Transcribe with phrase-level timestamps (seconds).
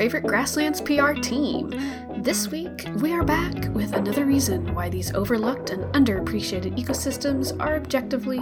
[0.00, 1.78] favorite Grasslands PR team.
[2.22, 7.76] This week, we are back with another reason why these overlooked and underappreciated ecosystems are
[7.76, 8.40] objectively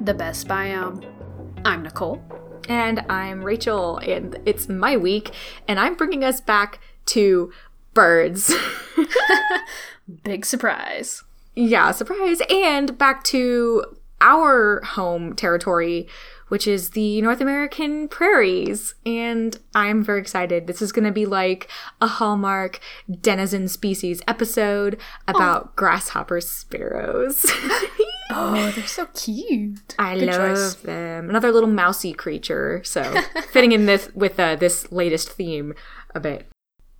[0.00, 1.04] the best biome.
[1.66, 2.24] I'm Nicole.
[2.70, 5.32] And I'm Rachel, and it's my week,
[5.68, 7.52] and I'm bringing us back to
[7.92, 8.54] birds.
[10.24, 11.22] Big surprise.
[11.54, 12.40] Yeah, surprise.
[12.48, 13.84] And back to
[14.22, 16.08] our home territory,
[16.48, 18.94] which is the North American prairies.
[19.04, 20.66] And I'm very excited.
[20.66, 21.68] This is going to be like
[22.00, 22.80] a Hallmark
[23.20, 25.70] denizen species episode about oh.
[25.76, 27.44] grasshopper sparrows.
[28.30, 29.94] oh, they're so cute.
[29.98, 30.74] I Good love choice.
[30.76, 31.30] them.
[31.30, 32.82] Another little mousy creature.
[32.84, 33.02] So
[33.50, 35.74] fitting in this with uh, this latest theme
[36.14, 36.48] a bit.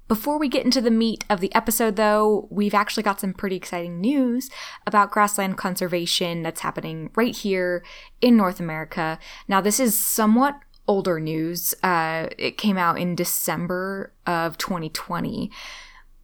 [0.09, 3.57] Before we get into the meat of the episode, though, we've actually got some pretty
[3.57, 4.49] exciting news
[4.87, 7.85] about grassland conservation that's happening right here
[8.21, 9.19] in North America.
[9.49, 11.75] Now, this is somewhat older news.
[11.83, 15.51] Uh, it came out in December of 2020,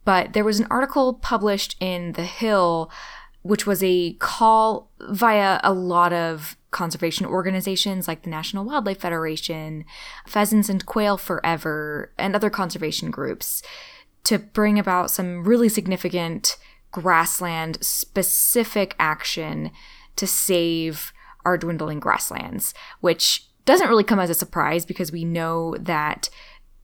[0.05, 2.89] but there was an article published in The Hill,
[3.41, 9.85] which was a call via a lot of conservation organizations like the National Wildlife Federation,
[10.27, 13.61] Pheasants and Quail Forever, and other conservation groups
[14.25, 16.57] to bring about some really significant
[16.91, 19.71] grassland specific action
[20.15, 21.13] to save
[21.45, 26.29] our dwindling grasslands, which doesn't really come as a surprise because we know that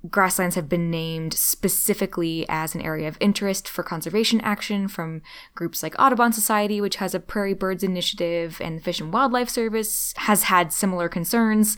[0.10, 5.22] grasslands have been named specifically as an area of interest for conservation action from
[5.56, 9.50] groups like Audubon Society, which has a prairie birds initiative, and the Fish and Wildlife
[9.50, 11.76] Service has had similar concerns.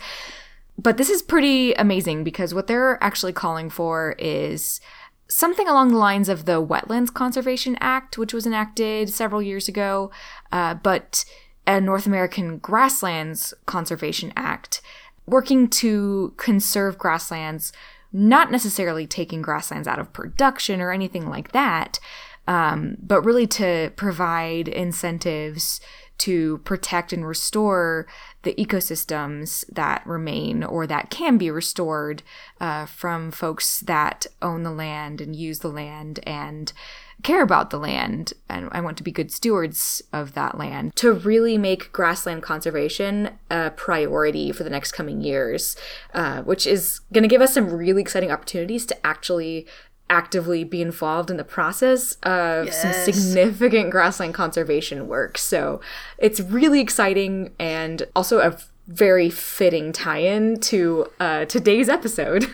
[0.78, 4.80] But this is pretty amazing because what they're actually calling for is
[5.28, 10.12] something along the lines of the Wetlands Conservation Act, which was enacted several years ago,
[10.52, 11.26] uh, but
[11.66, 14.82] a North American Grasslands Conservation Act,
[15.26, 17.72] working to conserve grasslands
[18.14, 22.00] not necessarily taking grasslands out of production or anything like that,
[22.48, 25.80] um, but really to provide incentives
[26.18, 28.08] to protect and restore
[28.44, 32.24] the ecosystems that remain or that can be restored
[32.60, 36.74] uh, from folks that own the land and use the land and
[37.22, 40.96] care about the land and I want to be good stewards of that land.
[40.98, 45.76] To really make grassland conservation a priority for the next coming years,
[46.14, 49.68] uh, which is going to give us some really exciting opportunities to actually
[50.12, 52.82] actively be involved in the process of yes.
[52.82, 55.38] some significant grassland conservation work.
[55.38, 55.80] So
[56.18, 58.58] it's really exciting and also a
[58.88, 62.46] very fitting tie-in to uh, today's episode.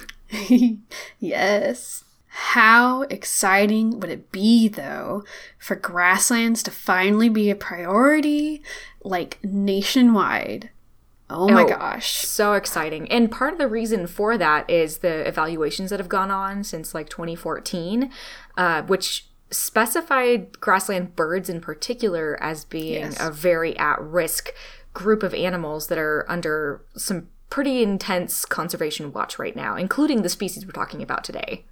[1.19, 2.03] yes.
[2.27, 5.23] How exciting would it be, though,
[5.57, 8.61] for grasslands to finally be a priority,
[9.03, 10.69] like nationwide?
[11.29, 12.25] Oh my oh, gosh.
[12.25, 13.11] So exciting.
[13.11, 16.93] And part of the reason for that is the evaluations that have gone on since
[16.93, 18.11] like 2014,
[18.57, 23.17] uh, which specified grassland birds in particular as being yes.
[23.19, 24.53] a very at risk
[24.93, 30.29] group of animals that are under some pretty intense conservation watch right now, including the
[30.29, 31.65] species we're talking about today.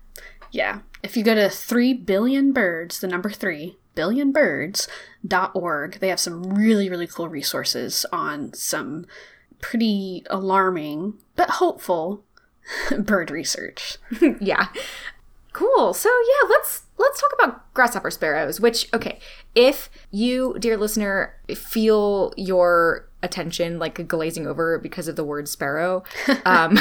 [0.52, 0.80] Yeah.
[1.04, 6.44] If you go to 3 billion birds, the number 3 billion birds.org, they have some
[6.54, 9.06] really, really cool resources on some
[9.62, 12.24] pretty alarming but hopeful
[12.98, 13.98] bird research.
[14.40, 14.68] yeah.
[15.54, 15.94] Cool.
[15.94, 19.20] So yeah, let's let's talk about grasshopper sparrows, which okay,
[19.54, 26.04] if you dear listener feel your attention like glazing over because of the word sparrow,
[26.46, 26.78] um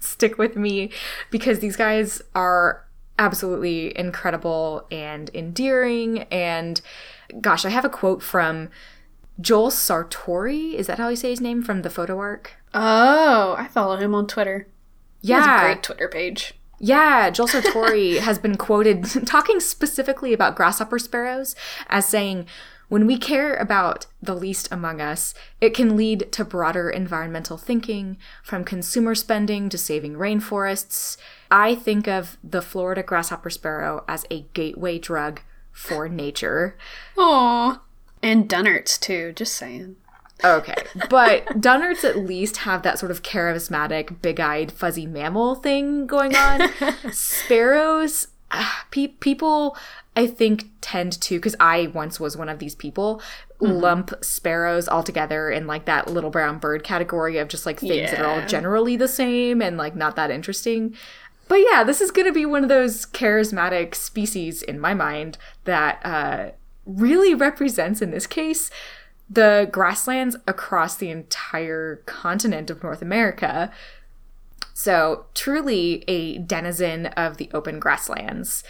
[0.00, 0.90] stick with me
[1.30, 2.86] because these guys are
[3.18, 6.20] absolutely incredible and endearing.
[6.30, 6.80] And
[7.40, 8.70] gosh, I have a quote from
[9.40, 10.74] Joel Sartore.
[10.74, 12.52] Is that how you say his name from the Photo Ark?
[12.74, 14.68] Oh, I follow him on Twitter.
[15.22, 16.54] He yeah, great Twitter page.
[16.78, 21.54] Yeah, Joel Sartore has been quoted talking specifically about grasshopper sparrows
[21.88, 22.46] as saying,
[22.88, 28.16] when we care about the least among us, it can lead to broader environmental thinking,
[28.42, 31.18] from consumer spending to saving rainforests.
[31.50, 36.78] I think of the Florida grasshopper sparrow as a gateway drug for nature.
[37.16, 37.80] Aww.
[38.22, 39.96] And Dunnerts, too, just saying.
[40.44, 40.74] Okay,
[41.10, 46.36] but Dunnerts at least have that sort of charismatic, big eyed, fuzzy mammal thing going
[46.36, 46.68] on.
[47.12, 49.76] Sparrows, uh, pe- people
[50.14, 53.20] I think tend to because I once was one of these people
[53.60, 53.72] mm-hmm.
[53.72, 57.96] lump sparrows all together in like that little brown bird category of just like things
[57.96, 58.10] yeah.
[58.10, 60.94] that are all generally the same and like not that interesting.
[61.46, 65.38] But yeah, this is going to be one of those charismatic species in my mind
[65.64, 66.50] that uh,
[66.88, 68.70] really represents in this case
[69.30, 73.70] the grasslands across the entire continent of North America
[74.72, 78.62] So, truly a denizen of the open grasslands.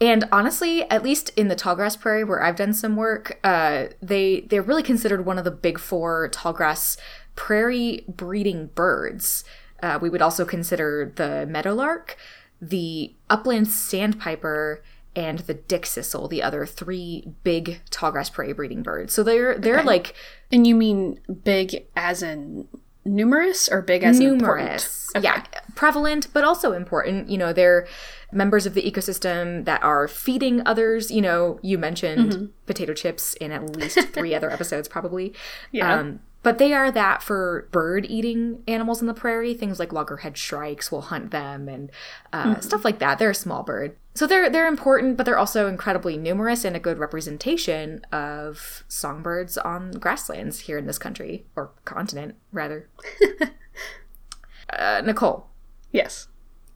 [0.00, 4.40] And honestly, at least in the tallgrass prairie where I've done some work, uh, they
[4.48, 6.96] they're really considered one of the big four tallgrass
[7.36, 9.44] prairie breeding birds.
[9.82, 12.16] Uh, we would also consider the meadowlark,
[12.62, 14.82] the upland sandpiper,
[15.14, 19.12] and the dickcissel, the other three big tallgrass prairie breeding birds.
[19.12, 19.86] So they're they're Okay.
[19.86, 20.14] like
[20.50, 22.68] And you mean big as in
[23.04, 25.24] numerous or big as in numerous, important?
[25.24, 27.28] yeah, prevalent, but also important.
[27.28, 27.86] You know, they're
[28.30, 31.10] members of the ecosystem that are feeding others.
[31.10, 32.44] You know, you mentioned Mm-hmm.
[32.66, 35.34] potato chips in at least three other episodes, probably.
[35.72, 35.98] Yeah.
[35.98, 39.54] Um, but they are that for bird eating animals in the prairie.
[39.54, 41.90] Things like loggerhead shrikes will hunt them and
[42.32, 43.18] uh, stuff like that.
[43.20, 43.96] They're a small bird.
[44.14, 49.56] So they're they're important, but they're also incredibly numerous and a good representation of songbirds
[49.56, 52.88] on grasslands here in this country or continent, rather.
[54.70, 55.46] uh, Nicole,
[55.92, 56.28] Yes,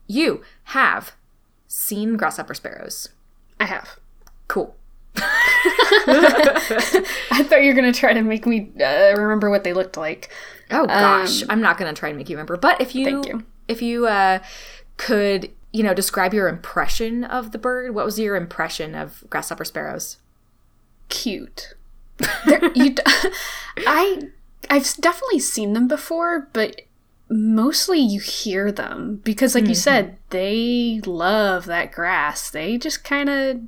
[0.07, 1.13] you have
[1.67, 3.09] seen grasshopper sparrows.
[3.59, 3.99] I have.
[4.47, 4.75] Cool.
[6.09, 9.97] I thought you were going to try to make me uh, remember what they looked
[9.97, 10.29] like.
[10.71, 12.57] Oh gosh, I'm not gonna try and make you remember.
[12.57, 13.45] But if you, Um, Thank you.
[13.67, 14.39] if you uh,
[14.97, 19.65] could, you know, describe your impression of the bird, what was your impression of grasshopper
[19.65, 20.17] sparrows?
[21.09, 21.75] Cute.
[22.75, 22.95] You,
[23.77, 24.29] I,
[24.69, 26.81] I've definitely seen them before, but
[27.29, 29.73] mostly you hear them because, like you hmm.
[29.75, 32.49] said, they love that grass.
[32.49, 33.59] They just kind of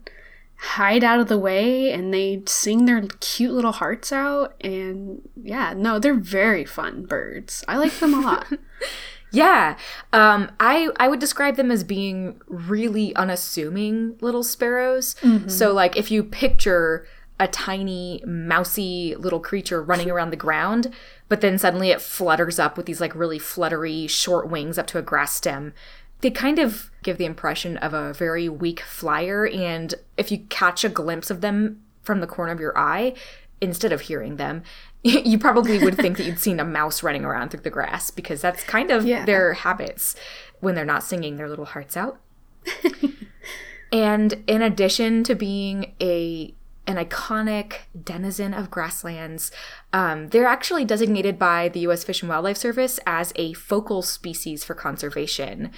[0.62, 4.56] hide out of the way and they sing their cute little hearts out.
[4.62, 7.64] And yeah, no, they're very fun birds.
[7.68, 8.48] I like them a lot.
[9.32, 9.78] Yeah,
[10.12, 15.16] um, I I would describe them as being really unassuming little sparrows.
[15.50, 17.06] So like if you picture
[17.40, 20.94] a tiny mousy little creature running around the ground,
[21.30, 24.98] but then suddenly it flutters up with these like really fluttery short wings up to
[24.98, 25.74] a grass stem.
[26.22, 30.84] They kind of give the impression of a very weak flyer, and if you catch
[30.84, 33.14] a glimpse of them from the corner of your eye,
[33.62, 34.64] instead of hearing them,
[35.04, 38.42] you probably would think that you'd seen a mouse running around through the grass because
[38.42, 39.26] that's kind of Yeah.
[39.26, 40.16] their habits
[40.60, 42.20] when they're not singing their little hearts out.
[43.92, 46.54] and in addition to being a
[46.88, 47.74] an iconic
[48.04, 49.52] denizen of grasslands,
[49.94, 52.04] um, they're actually designated by the U.S.
[52.04, 55.70] Fish and Wildlife Service as a focal species for conservation.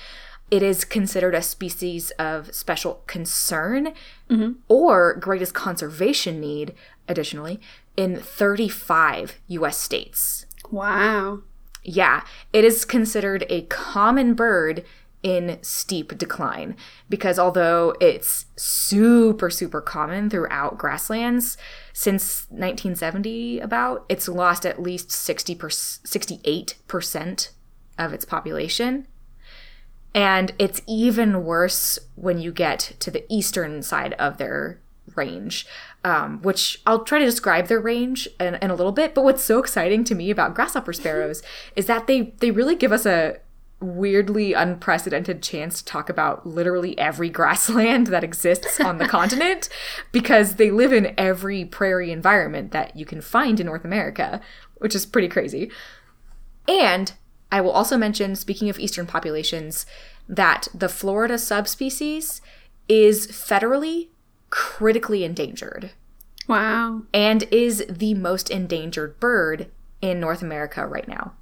[0.50, 3.94] It is considered a species of special concern
[4.70, 6.74] or greatest conservation need,
[7.10, 7.60] additionally,
[7.98, 10.46] in 35 US states.
[10.70, 11.42] wow.
[11.84, 12.22] Yeah,
[12.54, 14.86] it is considered a common bird
[15.24, 16.76] in steep decline
[17.10, 21.58] because although it's super, super common throughout grasslands,
[21.94, 27.50] since 1970 about, it's lost at least 60 per- 68%
[27.98, 29.08] of its population.
[30.14, 34.82] And it's even worse when you get to the eastern side of their
[35.16, 35.66] range,
[36.04, 39.14] um, which I'll try to describe their range in, in a little bit.
[39.14, 41.44] But what's so exciting to me about grasshopper sparrows
[41.76, 43.38] is that they they really give us a
[43.80, 49.70] weirdly unprecedented chance to talk about literally every grassland that exists on the continent
[50.12, 54.40] because they live in every prairie environment that you can find in North America,
[54.78, 55.72] which is pretty crazy.
[56.68, 57.14] And
[57.52, 59.88] I will also mention, speaking of eastern populations,
[60.30, 62.40] that the Florida subspecies
[62.88, 64.10] is federally
[64.52, 65.92] critically endangered
[66.48, 67.04] Wow.
[67.14, 69.70] and is the most endangered bird
[70.02, 71.34] in North America right now.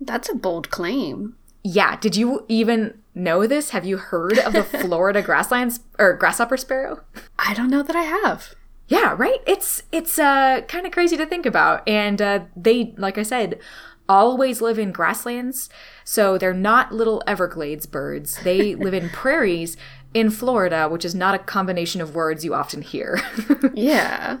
[0.00, 1.36] That's a bold claim.
[1.62, 3.70] Yeah, did you even know this?
[3.70, 7.02] Have you heard of the Florida grasslands or grasshopper sparrow?
[7.38, 8.54] I don't know that I have.
[8.88, 9.40] Yeah, right.
[9.46, 13.60] It's it's uh kind of crazy to think about, and uh, they, like I said,
[14.08, 15.70] always live in grasslands.
[16.04, 18.38] So they're not little Everglades birds.
[18.42, 19.76] They live in prairies
[20.14, 23.20] in Florida, which is not a combination of words you often hear.
[23.74, 24.38] Yeah.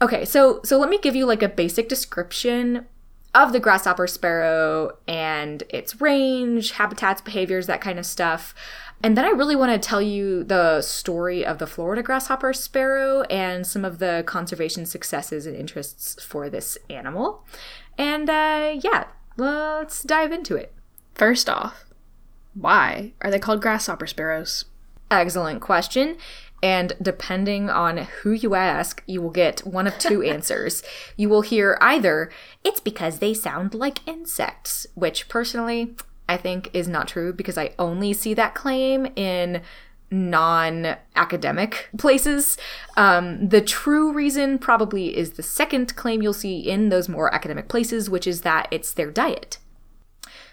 [0.00, 2.86] Okay, so so let me give you like a basic description
[3.34, 8.54] of the grasshopper sparrow and its range, habitats, behaviors, that kind of stuff.
[9.02, 13.22] And then I really want to tell you the story of the Florida grasshopper sparrow
[13.22, 17.44] and some of the conservation successes and interests for this animal.
[17.98, 19.04] And uh, yeah,
[19.36, 20.72] let's dive into it.
[21.14, 21.84] First off,
[22.54, 24.66] why are they called grasshopper sparrows?
[25.20, 26.16] Excellent question.
[26.62, 30.82] And depending on who you ask, you will get one of two answers.
[31.16, 32.30] You will hear either,
[32.64, 35.94] it's because they sound like insects, which personally
[36.28, 39.62] I think is not true because I only see that claim in
[40.10, 42.56] non academic places.
[42.96, 47.68] Um, the true reason probably is the second claim you'll see in those more academic
[47.68, 49.58] places, which is that it's their diet.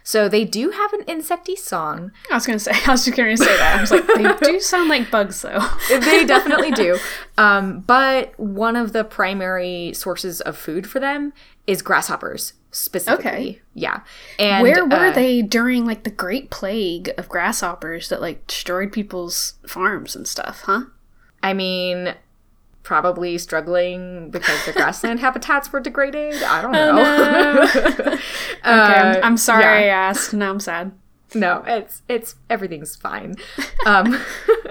[0.04, 2.12] So they do have an insecty song.
[2.32, 3.78] I was gonna say, I was just gonna say that.
[3.78, 5.60] I was like, they do sound like bugs, though.
[5.90, 6.98] they definitely do.
[7.38, 11.34] Um, but one of the primary sources of food for them
[11.68, 13.30] is grasshoppers specifically.
[13.30, 13.62] Okay.
[13.74, 14.02] Yeah.
[14.38, 18.92] And Where were uh, they during like the Great Plague of grasshoppers that like destroyed
[18.92, 20.62] people's farms and stuff?
[20.62, 20.84] Huh?
[21.42, 22.16] I mean,
[22.90, 26.42] probably struggling because the grassland habitats were degraded.
[26.42, 27.68] I don't know.
[28.60, 29.72] Okay, Uh, I'm, I'm sorry yeah.
[29.72, 30.34] I asked.
[30.34, 30.92] Now I'm sad.
[31.36, 33.36] No, it's it's everything's fine.
[33.86, 34.20] Um,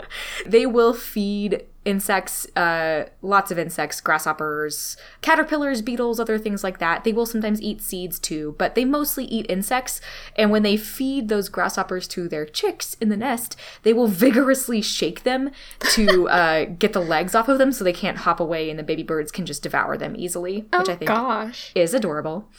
[0.46, 7.02] they will feed insects, uh, lots of insects, grasshoppers, caterpillars, beetles, other things like that.
[7.02, 10.00] They will sometimes eat seeds too, but they mostly eat insects.
[10.36, 14.82] And when they feed those grasshoppers to their chicks in the nest, they will vigorously
[14.82, 15.50] shake them
[15.94, 18.82] to uh, get the legs off of them so they can't hop away and the
[18.82, 22.50] baby birds can just devour them easily, which oh I think gosh, is adorable.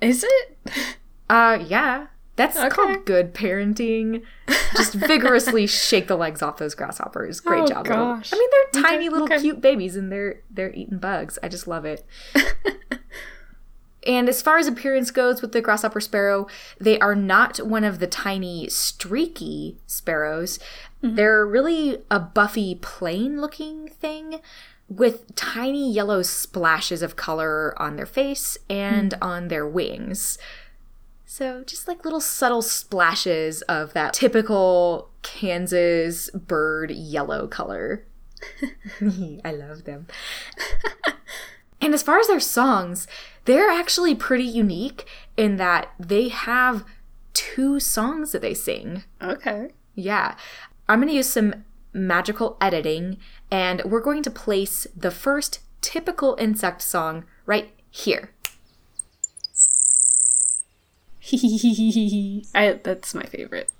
[0.00, 0.58] is it?
[1.28, 2.06] Uh, yeah.
[2.40, 2.68] That's Okay.
[2.70, 4.22] called good parenting.
[4.74, 7.38] Just vigorously shake the legs off those grasshoppers.
[7.38, 7.86] Great Oh, job.
[7.86, 8.32] little- gosh.
[8.32, 9.40] I mean, they're tiny little okay.
[9.40, 11.38] cute babies and they're they're eating bugs.
[11.42, 12.02] I just love it.
[14.06, 16.46] and as far as appearance goes with the grasshopper sparrow,
[16.80, 20.58] they are not one of the tiny streaky sparrows.
[21.02, 21.16] Mm-hmm.
[21.16, 24.40] They're really a buffy plain looking thing
[24.88, 29.22] with tiny yellow splashes of color on their face and hmm.
[29.22, 30.36] on their wings.
[31.32, 38.04] So just like little subtle splashes of that typical Kansas bird yellow color.
[39.44, 40.08] I love them.
[41.80, 43.06] and as far as their songs,
[43.44, 45.06] they're actually pretty unique
[45.36, 46.84] in that they have
[47.32, 49.04] two songs that they sing.
[49.22, 49.70] Okay.
[49.94, 50.34] Yeah.
[50.88, 53.18] I'm going to use some magical editing
[53.52, 58.30] and we're going to place the first typical insect song right here.
[62.54, 63.70] I, that's my favorite.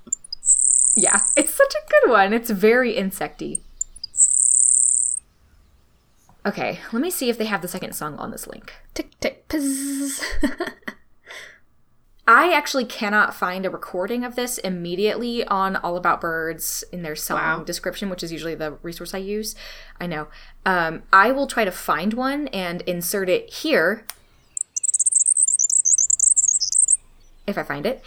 [0.97, 2.33] Yeah, it's such a good one.
[2.33, 3.61] It's very insecty.
[6.45, 8.73] Okay, let me see if they have the second song on this link.
[8.95, 10.23] Tick tick pizz.
[12.27, 17.17] I actually cannot find a recording of this immediately on All About Birds in their
[17.17, 17.65] song Wow.
[17.65, 19.57] description, which is usually the resource I use.
[20.01, 20.29] I know.
[20.65, 24.05] Um, I will try to find one and insert it here
[27.51, 28.03] if I find it.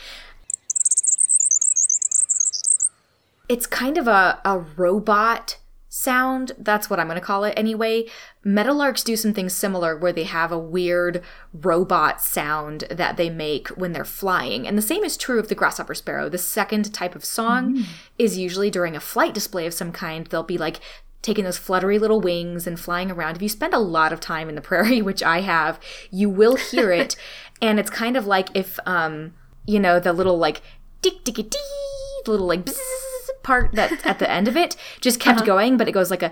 [3.49, 5.57] It's kind of a, a robot
[5.93, 6.53] sound.
[6.57, 8.05] That's what I'm going to call it anyway.
[8.43, 11.21] Meadowlarks do some things similar where they have a weird
[11.53, 14.67] robot sound that they make when they're flying.
[14.67, 16.29] And the same is true of the grasshopper sparrow.
[16.29, 17.85] The second type of song mm.
[18.17, 20.25] is usually during a flight display of some kind.
[20.25, 20.79] They'll be like
[21.21, 23.35] taking those fluttery little wings and flying around.
[23.35, 25.79] If you spend a lot of time in the prairie, which I have,
[26.11, 27.15] you will hear it.
[27.63, 29.33] and it's kind of like if, um,
[29.65, 30.61] you know, the little like
[31.01, 35.45] tick tick the little like bzzz part that's at the end of it just kept
[35.45, 36.31] going, but it goes like a.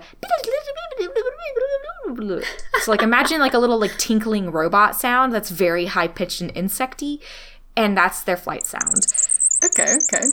[2.82, 6.54] So like imagine like a little like tinkling robot sound that's very high pitched and
[6.54, 7.20] insecty,
[7.76, 8.94] and that's their flight sound.
[9.64, 10.26] okay, okay.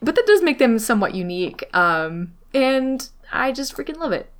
[0.00, 4.30] But that does make them somewhat unique, um, and I just freaking love it.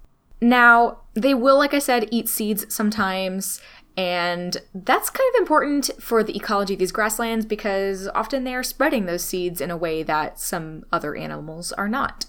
[0.41, 3.61] Now they will, like I said, eat seeds sometimes.
[3.97, 8.63] And that's kind of important for the ecology of these grasslands because often they are
[8.63, 12.27] spreading those seeds in a way that some other animals are not.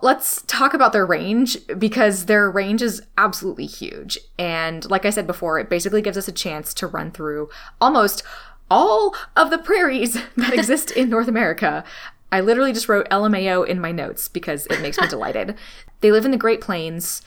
[0.00, 4.18] Let's talk about their range because their range is absolutely huge.
[4.38, 7.48] And like I said before, it basically gives us a chance to run through
[7.80, 8.22] almost
[8.70, 11.84] all of the prairies that exist in North America.
[12.32, 15.54] I literally just wrote LMAO in my notes because it makes me delighted.
[16.00, 17.22] They live in the Great Plains,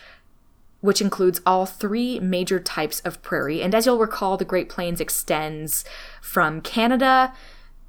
[0.81, 3.62] which includes all three major types of prairie.
[3.62, 5.84] And as you'll recall, the Great Plains extends
[6.22, 7.34] from Canada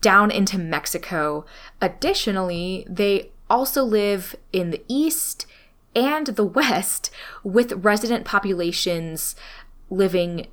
[0.01, 1.45] down into Mexico.
[1.81, 5.47] Additionally, they also live in the east
[5.95, 7.11] and the west
[7.43, 9.35] with resident populations
[9.91, 10.47] living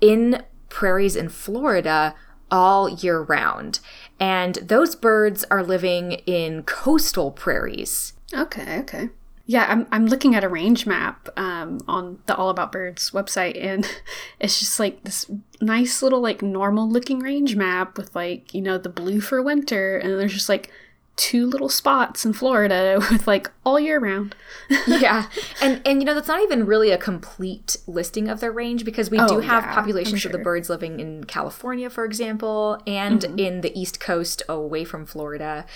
[0.00, 2.14] in prairies in Florida
[2.50, 3.80] all year round.
[4.20, 8.12] And those birds are living in coastal prairies.
[8.34, 9.08] Okay, okay.
[9.44, 13.60] Yeah, I'm, I'm looking at a range map um, on the All About Birds website,
[13.62, 13.84] and
[14.40, 15.28] it's just like this
[15.60, 19.96] nice little, like, normal looking range map with, like, you know, the blue for winter,
[19.98, 20.70] and there's just like
[21.14, 24.34] two little spots in Florida with, like, all year round.
[24.86, 25.28] yeah
[25.60, 29.10] and and you know that's not even really a complete listing of their range because
[29.10, 33.20] we do Oh, have yeah, populations of the birds living in california for example and
[33.20, 33.38] Mm-hmm.
[33.38, 35.66] in the east coast away from florida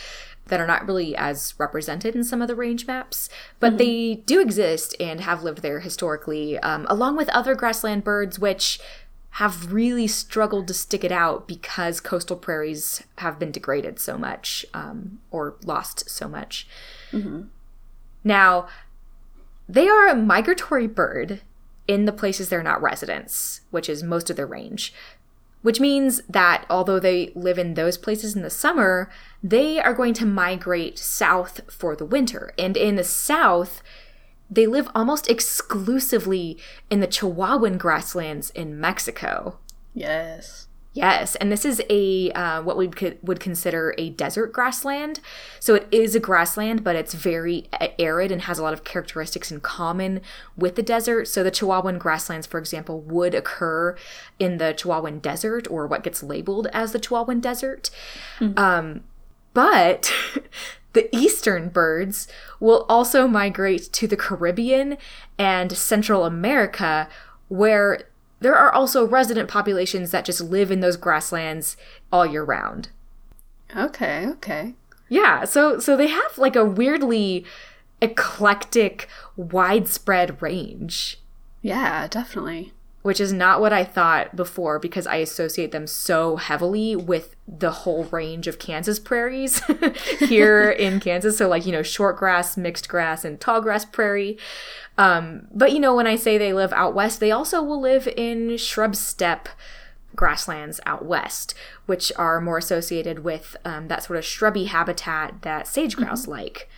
[0.46, 3.28] that are not really as represented in some of the range maps
[3.60, 3.76] but Mm-hmm.
[3.78, 8.78] they do exist and have lived there historically um, along with other grassland birds which
[9.30, 14.64] have really struggled to stick it out because coastal prairies have been degraded so much
[14.72, 16.66] um, or lost so much.
[18.24, 18.66] Now,
[19.68, 21.42] they are a migratory bird
[21.86, 24.94] in the places they're not residents, which is most of their range.
[25.66, 29.10] Which means that although they live in those places in the summer,
[29.42, 32.52] they are going to migrate south for the winter.
[32.56, 33.82] And in the south,
[34.48, 36.56] they live almost exclusively
[36.88, 39.58] in the Chihuahuan grasslands in Mexico.
[39.92, 40.65] Yes.
[40.96, 45.20] Yes, and this is a uh, what we could, would consider a desert grassland.
[45.60, 49.52] So it is a grassland, but it's very arid and has a lot of characteristics
[49.52, 50.22] in common
[50.56, 51.28] with the desert.
[51.28, 53.94] So the Chihuahuan grasslands, for example, would occur
[54.38, 57.90] in the Chihuahuan Desert, or what gets labeled as the Chihuahuan Desert.
[58.56, 59.04] Um,
[59.52, 60.10] but
[60.94, 62.26] the eastern birds
[62.58, 64.96] will also migrate to the Caribbean
[65.38, 67.06] and Central America,
[67.48, 68.08] where
[68.40, 71.76] there are also resident populations that just live in those grasslands
[72.12, 72.90] all year round.
[73.76, 74.74] Okay, okay.
[75.08, 77.44] Yeah, so so they have like a weirdly
[78.02, 81.18] eclectic, widespread range,
[81.62, 82.72] Yeah, definitely.
[83.02, 87.70] which is not what I thought before because I associate them so heavily with the
[87.70, 89.62] whole range of Kansas prairies
[90.18, 91.38] here in Kansas.
[91.38, 94.36] So like, you know, short grass, mixed grass, and tall grass prairie.
[94.98, 98.08] Um, but you know, when I say they live out west, they also will live
[98.16, 99.48] in shrub steppe
[100.14, 105.66] grasslands out west, which are more associated with um, that sort of shrubby habitat that
[105.66, 106.68] sage grouse like.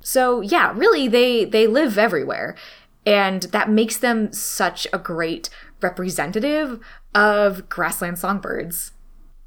[0.00, 2.54] So yeah, really, they they live everywhere,
[3.04, 5.50] and that makes them such a great
[5.80, 6.78] representative
[7.14, 8.92] of grassland songbirds.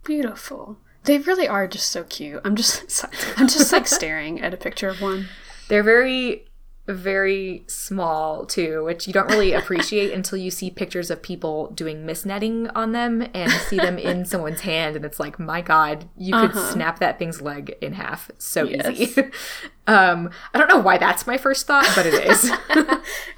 [0.04, 0.78] Beautiful.
[1.04, 2.42] They really are just so cute.
[2.44, 3.06] I'm just.
[3.38, 5.28] I'm just like staring at a picture of one.
[5.70, 6.48] They're very
[6.88, 12.06] very small too, which you don't really appreciate until you see pictures of people doing
[12.06, 16.08] mist netting on them and see them in someone's hand and it's like, my god,
[16.18, 19.14] you could snap that thing's leg in half so easy.
[19.88, 22.52] um, I don't know why that's my first thought, but it is.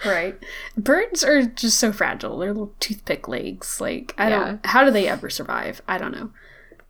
[0.06, 0.38] Right.
[0.78, 2.38] Birds are just so fragile.
[2.38, 3.82] They're little toothpick legs.
[3.82, 4.40] Like I Yeah.
[4.46, 5.82] don't how do they ever survive?
[5.88, 6.30] I don't know.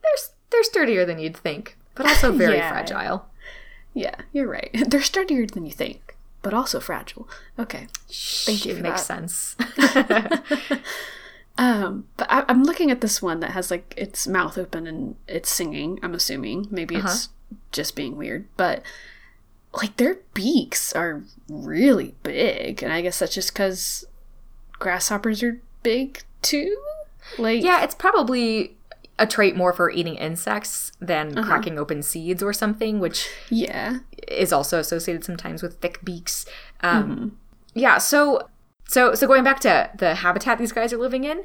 [0.02, 0.12] they're
[0.50, 2.70] they're sturdier than you'd think, but also very Yeah.
[2.70, 3.26] fragile.
[3.94, 4.70] Yeah, you're right.
[4.88, 6.09] They're sturdier than you think,
[6.42, 7.28] but also fragile.
[7.58, 7.86] Okay.
[8.08, 9.30] Thank you It makes that.
[9.30, 9.56] sense.
[11.58, 15.16] Um, but I, I'm looking at this one that has like its mouth open and
[15.28, 16.00] it's singing.
[16.02, 17.28] I'm assuming maybe it's
[17.70, 18.82] just being weird, but
[19.74, 24.06] like their beaks are really big, and I guess that's just because
[24.78, 26.78] grasshoppers are big too.
[27.36, 28.76] Like yeah, it's probably
[29.20, 34.52] a trait more for eating insects than cracking open seeds or something, which yeah, is
[34.52, 36.46] also associated sometimes with thick beaks.
[36.80, 37.38] Um,
[37.74, 38.48] Yeah, so
[38.88, 41.44] so so going back to the habitat these guys are living in,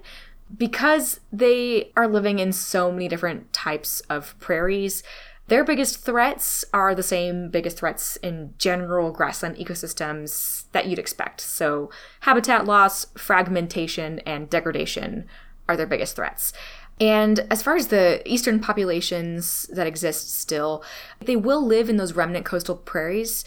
[0.58, 5.04] because they are living in so many different types of prairies.
[5.48, 11.40] Their biggest threats are the same biggest threats in general grassland ecosystems that you'd expect.
[11.40, 15.28] So, habitat loss, fragmentation, and degradation
[15.70, 16.52] are their biggest threats.
[17.00, 20.84] And as far as the eastern populations that exist still,
[21.20, 23.44] they will live in those remnant coastal prairies,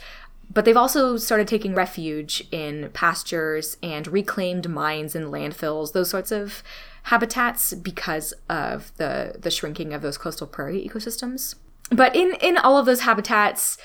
[0.52, 6.30] but they've also started taking refuge in pastures and reclaimed mines and landfills, those sorts
[6.30, 6.62] of
[7.04, 11.54] habitats because of the the shrinking of those coastal prairie ecosystems.
[11.90, 13.78] But in in all of those habitats,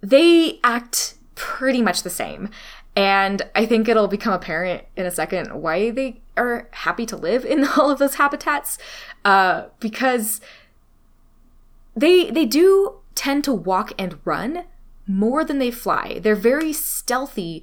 [0.00, 2.50] they act pretty much the same.
[2.94, 7.44] And I think it'll become apparent in a second why they are happy to live
[7.44, 8.78] in all of those habitats,
[9.24, 10.40] uh, because
[11.96, 14.64] they they do tend to walk and run
[15.06, 16.18] more than they fly.
[16.22, 17.62] They're very stealthy,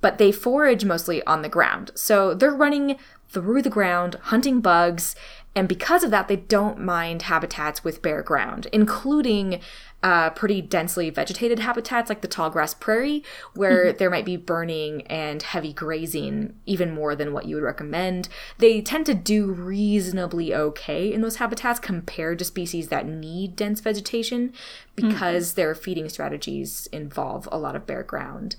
[0.00, 1.90] but they forage mostly on the ground.
[1.94, 2.96] So they're running
[3.28, 5.14] through the ground, hunting bugs,
[5.54, 9.60] and because of that, they don't mind habitats with bare ground, including
[10.02, 13.22] uh, pretty densely vegetated habitats like the tall grass prairie,
[13.54, 18.28] where there might be burning and heavy grazing even more than what you would recommend.
[18.58, 23.80] They tend to do reasonably okay in those habitats compared to species that need dense
[23.80, 24.52] vegetation
[24.96, 28.56] because their feeding strategies involve a lot of bare ground.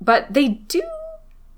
[0.00, 0.82] But they do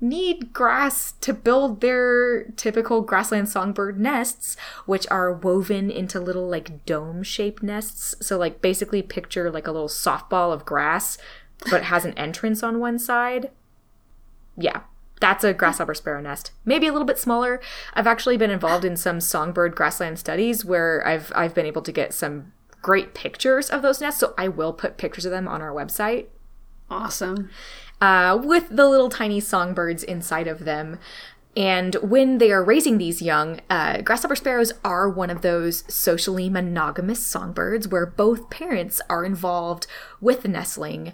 [0.01, 6.85] need grass to build their typical grassland songbird nests, which are woven into little like
[6.85, 8.15] dome shaped nests.
[8.21, 11.17] So, like, basically picture like a little softball of grass,
[11.69, 13.51] but has an entrance on one side.
[14.57, 14.81] Yeah.
[15.21, 16.51] That's a grasshopper sparrow nest.
[16.63, 17.59] Maybe a little bit smaller.
[17.93, 21.91] I've actually been involved in some songbird grassland studies where I've I've been able to
[21.91, 24.21] get some great pictures of those nests.
[24.21, 26.27] So I will put pictures of them on our website
[26.89, 27.49] awesome.
[28.01, 30.99] Uh, with the little tiny songbirds inside of them.
[31.57, 36.49] And when they are raising these young, uh, grasshopper sparrows are one of those socially
[36.49, 39.87] monogamous songbirds where both parents are involved
[40.21, 41.11] with the nestling.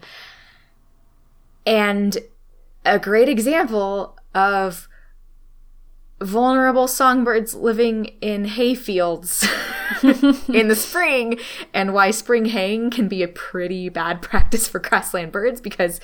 [1.65, 2.17] And
[2.83, 4.87] a great example of
[6.21, 9.43] vulnerable songbirds living in hayfields
[10.49, 11.37] in the spring.
[11.73, 15.99] And why spring haying can be a pretty bad practice for grassland birds because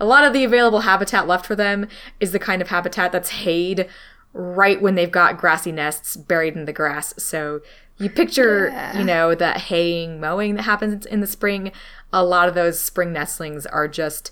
[0.00, 1.88] a lot of the available habitat left for them
[2.20, 3.86] is the kind of habitat that's hayed
[4.32, 7.12] right when they've got grassy nests buried in the grass.
[7.22, 7.60] So
[7.98, 8.98] you picture Yeah.
[8.98, 11.72] you know that haying mowing that happens in the spring.
[12.12, 14.30] A lot of those spring nestlings are just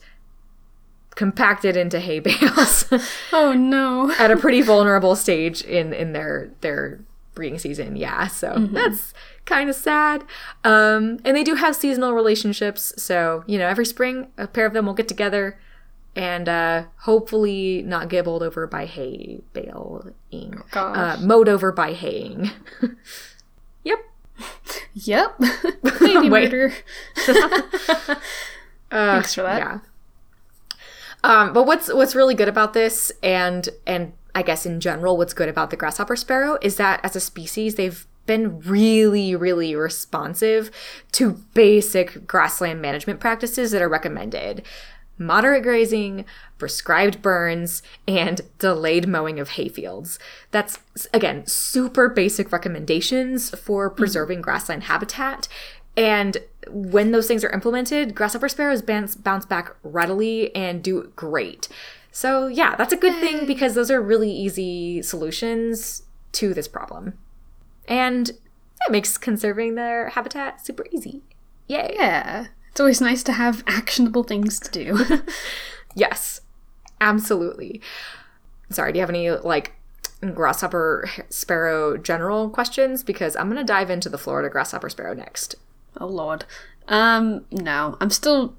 [1.18, 2.84] compacted into hay bales
[3.32, 4.12] Oh no.
[4.20, 7.00] at a pretty vulnerable stage in in their their
[7.34, 7.96] breeding season.
[7.96, 9.12] Yeah, so that's
[9.44, 10.22] kind of sad.
[10.62, 14.72] Um, and they do have seasonal relationships, so you know every spring a pair of
[14.74, 15.58] them will get together
[16.14, 20.14] and uh, hopefully not get bowled over by hay baling,
[20.54, 21.20] uh, Gosh.
[21.20, 22.50] mowed over by haying.
[23.84, 23.98] yep.
[24.94, 25.38] Yep.
[26.00, 26.52] Baby Wait.
[26.52, 26.72] murder.
[28.90, 29.58] Uh, Thanks for that.
[29.58, 29.78] Yeah.
[31.24, 35.34] Um, but what's what's really good about this, and and I guess in general, what's
[35.34, 40.70] good about the grasshopper sparrow is that as a species, they've been really, really responsive
[41.12, 44.62] to basic grassland management practices that are recommended.
[45.20, 46.24] Moderate grazing,
[46.58, 50.20] prescribed burns, and delayed mowing of hayfields.
[50.52, 50.78] That's,
[51.12, 55.48] again, super basic recommendations for preserving grassland habitat.
[55.96, 56.36] And
[56.70, 61.68] when those things are implemented, grasshopper sparrows bounce, bounce back readily and do great.
[62.10, 66.02] So, yeah, that's a good thing because those are really easy solutions
[66.32, 67.18] to this problem.
[67.86, 71.22] And it makes conserving their habitat super easy.
[71.66, 71.94] Yay.
[71.94, 72.46] Yeah.
[72.70, 75.22] It's always nice to have actionable things to do.
[75.94, 76.42] Yes,
[77.00, 77.80] absolutely.
[78.70, 79.72] Sorry, do you have any like
[80.34, 83.02] grasshopper sparrow general questions?
[83.02, 85.56] Because I'm going to dive into the Florida grasshopper sparrow next.
[85.96, 86.44] Oh lord.
[86.88, 87.96] Um, no.
[88.00, 88.54] I'm still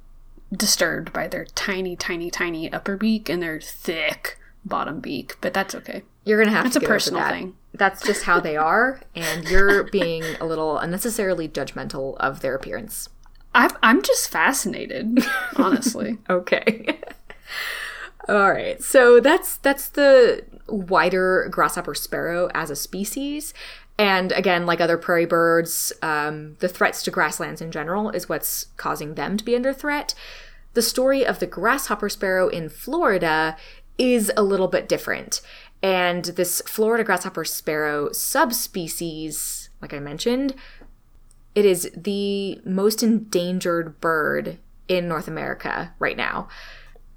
[0.51, 5.73] disturbed by their tiny, tiny, tiny upper beak and their thick bottom beak, but that's
[5.75, 6.03] okay.
[6.25, 7.31] You're going to have That's to a get over personal that.
[7.33, 7.55] thing.
[7.73, 13.09] That's just how they are, and you're being a little unnecessarily judgmental of their appearance.
[13.55, 15.19] I'm, I'm just fascinated,
[15.55, 16.17] honestly.
[16.29, 16.99] Okay.
[18.29, 18.81] All right.
[18.83, 23.55] So that's that's the wider grasshopper sparrow as a species.
[23.99, 28.67] And again, like other prairie birds, um, the threats to grasslands in general is what's
[28.77, 30.15] causing them to be under threat.
[30.73, 33.57] The story of the grasshopper sparrow in Florida
[33.97, 35.41] is a little bit different.
[35.83, 40.55] And this Florida grasshopper sparrow subspecies, like I mentioned,
[41.53, 46.47] it is the most endangered bird in North America right now.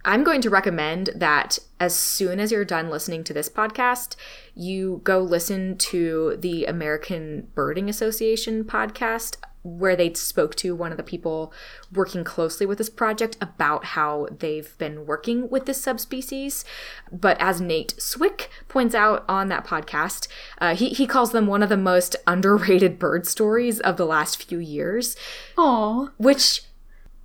[0.04, 4.16] I'm going to recommend that as soon as you're done listening to this podcast,
[4.54, 10.96] you go listen to the American Birding Association podcast, where they spoke to one of
[10.96, 11.52] the people
[11.92, 16.64] working closely with this project about how they've been working with this subspecies.
[17.12, 20.26] But as Nate Swick points out on that podcast,
[20.58, 24.42] uh, he, he calls them one of the most underrated bird stories of the last
[24.42, 25.14] few years
[25.56, 26.08] Aw.
[26.16, 26.62] which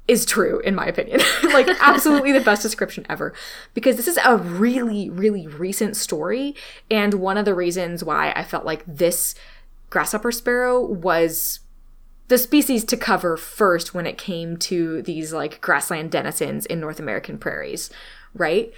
[0.08, 1.20] is true in my opinion.
[1.44, 3.34] like absolutely the best description ever
[3.74, 6.56] because this is a really really recent story
[6.90, 9.36] and one of the reasons why I felt like this
[9.90, 11.60] grasshopper sparrow was
[12.28, 17.00] the species to cover first when it came to these like grassland denizens in North
[17.00, 17.90] American prairies,
[18.34, 18.72] right?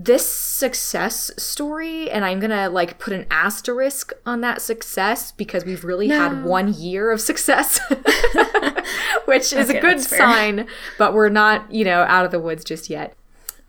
[0.00, 5.82] This success story, and I'm gonna like put an asterisk on that success because we've
[5.82, 7.80] really had one year of success,
[9.24, 12.62] which is Okay, a good sign, but we're not, you know, out of the woods
[12.62, 13.16] just yet.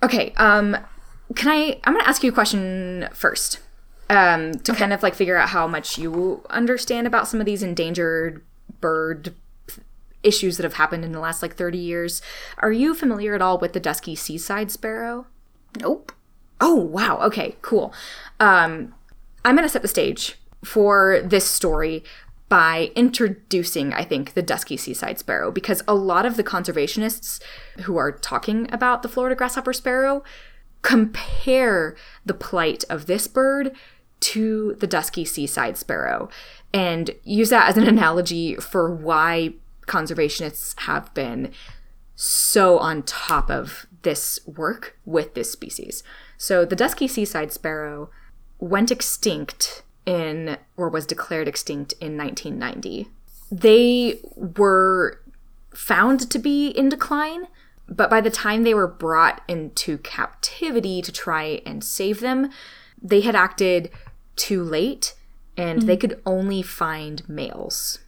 [0.03, 0.77] Okay, um,
[1.33, 1.79] can I?
[1.83, 3.59] I'm gonna ask you a question first,
[4.11, 7.63] um, to kind of like figure out how much you understand about some of these
[7.63, 8.45] endangered
[8.81, 9.33] bird
[10.21, 12.21] issues that have happened in the last like 30 years.
[12.59, 15.25] Are you familiar at all with the dusky seaside sparrow?
[15.79, 16.11] Nope.
[16.61, 17.19] Oh, wow.
[17.21, 17.93] Okay, cool.
[18.39, 18.93] Um,
[19.45, 22.03] I'm going to set the stage for this story
[22.49, 27.39] by introducing, I think, the dusky seaside sparrow because a lot of the conservationists
[27.81, 30.23] who are talking about the Florida grasshopper sparrow
[30.81, 31.95] compare
[32.25, 33.71] the plight of this bird
[34.21, 36.29] to the dusky seaside sparrow
[36.73, 39.53] and use that as an analogy for why
[39.87, 41.51] conservationists have been
[42.15, 46.03] so on top of this work with this species.
[46.39, 48.09] So the dusky seaside sparrow
[48.59, 53.09] went extinct in or was declared extinct in 1990.
[53.51, 55.19] They were
[55.75, 57.47] found to be in decline,
[57.89, 62.49] but by the time they were brought into captivity to try and save them,
[63.01, 63.91] they had acted
[64.37, 65.15] too late
[65.57, 66.01] and they mm.
[66.01, 67.99] could only find males.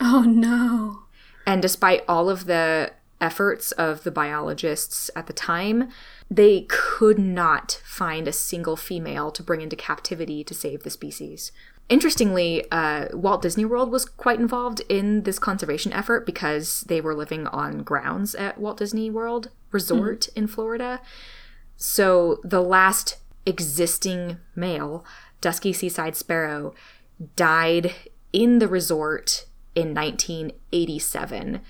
[0.00, 1.02] Oh no.
[1.46, 5.90] And despite all of the efforts of the biologists at the time,
[6.30, 11.52] they could not find a single female to bring into captivity to save the species.
[11.88, 17.14] Interestingly, uh, Walt Disney World was quite involved in this conservation effort because they were
[17.14, 21.00] living on grounds at Walt Disney World Resort in Florida.
[21.76, 25.04] So the last existing male,
[25.40, 26.74] Dusky Seaside Sparrow,
[27.36, 27.94] died
[28.32, 31.60] in the resort in 1987.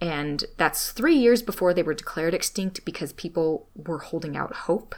[0.00, 4.94] And that's three years before they were declared extinct because people were holding out hope.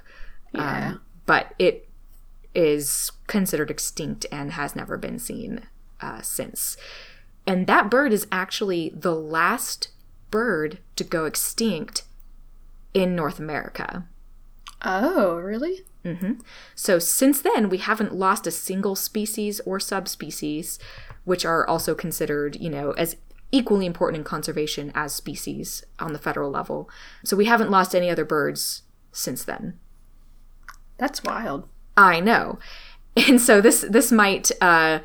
[0.53, 0.89] Yeah.
[0.89, 1.89] Um, but it
[2.55, 5.63] is considered extinct and has never been seen
[6.01, 6.77] uh, since.
[7.47, 9.89] And that bird is actually the last
[10.31, 12.03] bird to go extinct
[12.93, 14.07] in North America.
[14.83, 15.85] Oh, really?
[16.75, 20.79] So since then, we haven't lost a single species or subspecies,
[21.25, 23.17] which are also considered, you know, as
[23.51, 26.89] equally important in conservation as species on the federal level.
[27.25, 28.83] So we haven't lost any other birds
[29.13, 29.79] since then.
[30.99, 31.69] That's wild.
[31.97, 32.59] I know.
[33.29, 35.01] And so this this might uh,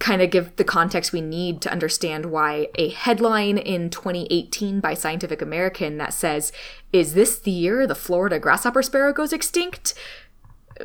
[0.00, 4.94] kind of give the context we need to understand why a headline in 2018 by
[4.94, 6.50] Scientific American that says,
[6.94, 9.92] "Is this the year the Florida grasshopper sparrow goes extinct?"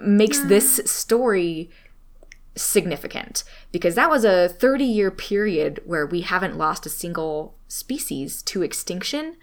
[0.01, 1.69] makes this story
[2.55, 8.41] significant because that was a 30 year period where we haven't lost a single species
[8.43, 9.37] to extinction.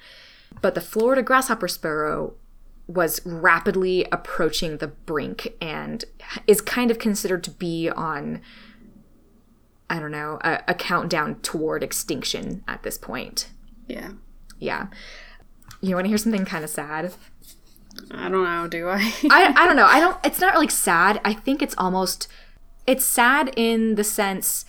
[0.60, 2.34] But the Florida grasshopper sparrow
[2.86, 6.04] was rapidly approaching the brink and
[6.46, 8.40] is kind of considered to be on,
[9.90, 13.50] I don't know, a, a countdown toward extinction at this point.
[13.86, 14.12] Yeah.
[14.58, 14.86] Yeah.
[15.80, 17.12] You want to hear something kind of sad?
[18.10, 19.12] I don't know, do I?
[19.30, 19.86] I, I don't know.
[19.90, 20.16] I don't.
[20.24, 21.20] It's not like sad.
[21.24, 22.28] I think it's almost.
[22.88, 24.64] It's sad in the sense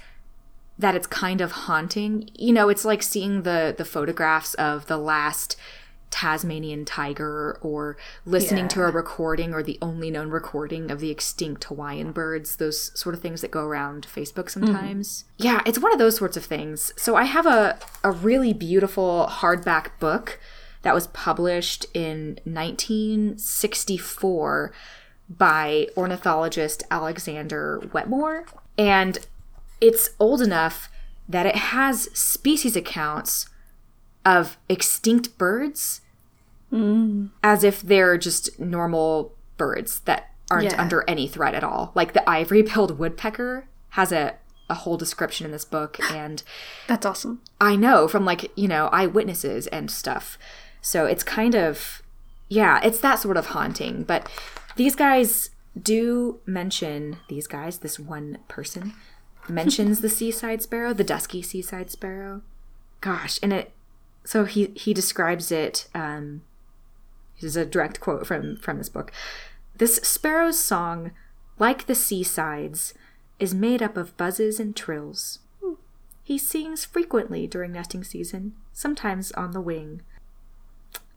[0.78, 2.30] that it's kind of haunting.
[2.36, 5.56] You know, it's like seeing the the photographs of the last
[6.12, 11.64] Tasmanian tiger, or listening to a recording or the only known recording of the extinct
[11.66, 12.58] Hawaiian birds.
[12.58, 14.52] Those sort of things that go around Facebook mm.
[14.52, 15.24] sometimes.
[15.38, 16.92] Yeah, it's one of those sorts of things.
[16.98, 20.42] So I have a a really beautiful hardback book
[20.82, 24.74] that was published in 1964
[25.30, 28.46] by ornithologist Alexander Wetmore.
[28.78, 29.20] And
[29.80, 30.90] it's old enough
[31.28, 33.48] that it has species accounts
[34.26, 36.02] of extinct birds
[36.72, 37.30] mm.
[37.44, 40.82] as if they're just normal birds that aren't Yeah.
[40.82, 41.92] under any threat at all.
[41.94, 44.36] Like the ivory billed woodpecker has a,
[44.70, 45.98] a whole description in this book.
[46.12, 46.42] And
[46.88, 47.42] That's awesome.
[47.62, 50.38] I know from like, you know, eyewitnesses and stuff.
[50.82, 52.02] So it's kind of,
[52.50, 54.04] yeah, it's that sort of haunting.
[54.04, 54.30] But
[54.76, 58.94] these guys do mention, these guys, this one person
[59.48, 62.42] mentions the seaside sparrow, the dusky seaside sparrow.
[63.02, 63.72] Gosh, and it,
[64.26, 66.42] so he, he describes it, um,
[67.36, 69.12] this is a direct quote from, from this book.
[69.78, 71.12] This sparrow's song,
[71.58, 72.94] like the seasides,
[73.40, 75.40] is made up of buzzes and trills.
[76.24, 80.02] He sings frequently during nesting season, sometimes on the wing.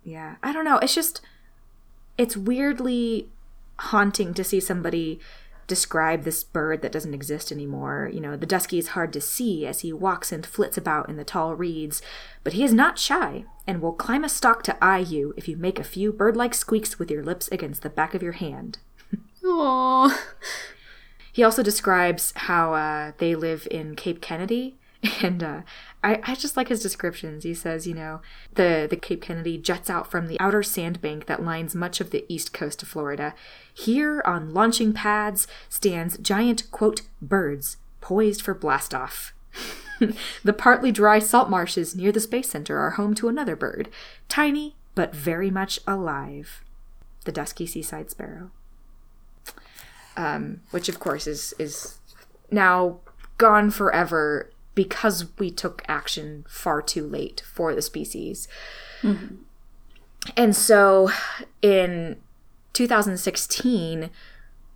[0.05, 0.79] Yeah, I don't know.
[0.79, 1.21] It's just,
[2.19, 3.29] it's weirdly
[3.79, 5.21] haunting to see somebody
[5.67, 8.11] describe this bird that doesn't exist anymore.
[8.13, 11.17] You know, the dusky is hard to see as he walks and flits about in
[11.17, 12.03] the tall reeds,
[12.45, 15.57] but he is not shy and will climb a stalk to eye you if you
[15.57, 18.79] make a few bird like squeaks with your lips against the back of your hand.
[19.45, 20.17] Oh,
[21.33, 24.77] He also describes how uh, they live in Cape Kennedy,
[25.23, 25.61] and uh,
[26.05, 27.45] I, I just like his descriptions.
[27.45, 28.21] He says, you know,
[28.55, 32.25] the the Cape Kennedy juts out from the outer sandbank that lines much of the
[32.29, 33.35] east coast of Florida.
[33.73, 39.33] Here, on launching pads, stands giant quote birds poised for blastoff.
[40.45, 43.89] the partly dry salt marshes near the space center are home to another bird,
[44.29, 46.65] tiny but very much alive,
[47.25, 48.51] the dusky seaside sparrow
[50.17, 51.99] um, which of course is is
[52.51, 52.99] now
[53.39, 58.49] gone forever because we took action far too late for the species.
[60.37, 61.11] And so
[61.61, 62.17] in
[62.73, 64.11] 2016,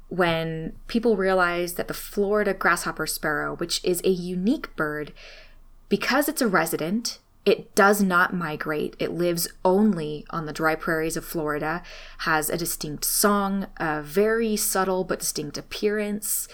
[0.08, 5.12] when people realized that the Florida grasshopper sparrow, which is a unique bird,
[5.88, 8.96] because it's a resident, it does not migrate.
[8.98, 11.82] It lives only on the dry prairies of Florida,
[12.18, 16.48] has a distinct song, a very subtle but distinct appearance,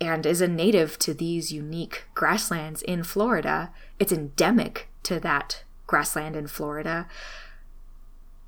[0.00, 3.70] and is a native to these unique grasslands in Florida.
[3.98, 7.06] It's endemic to that grassland in Florida.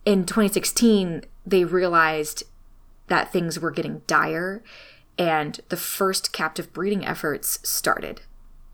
[0.05, 2.45] In 2016, they realized
[3.09, 4.63] that things were getting dire
[5.19, 8.23] and the first captive breeding efforts started.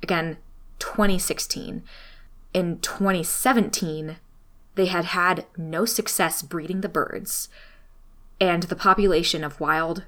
[0.03, 0.37] Again,
[0.79, 1.83] 2016.
[2.53, 4.17] In 2017,
[4.75, 7.49] they had had no success breeding the birds,
[8.41, 10.05] and the population of wild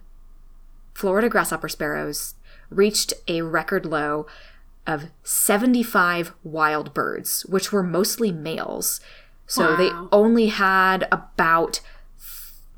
[0.92, 2.35] Florida grasshopper sparrows
[2.70, 4.26] reached a record low
[4.86, 9.00] of 75 wild birds, which were mostly males.
[9.46, 9.76] So Wow.
[9.76, 11.80] they only had about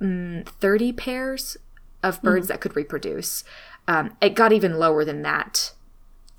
[0.00, 1.56] mm, 30 pairs
[2.02, 3.44] of birds that could reproduce.
[3.86, 5.72] Um, it got even lower than that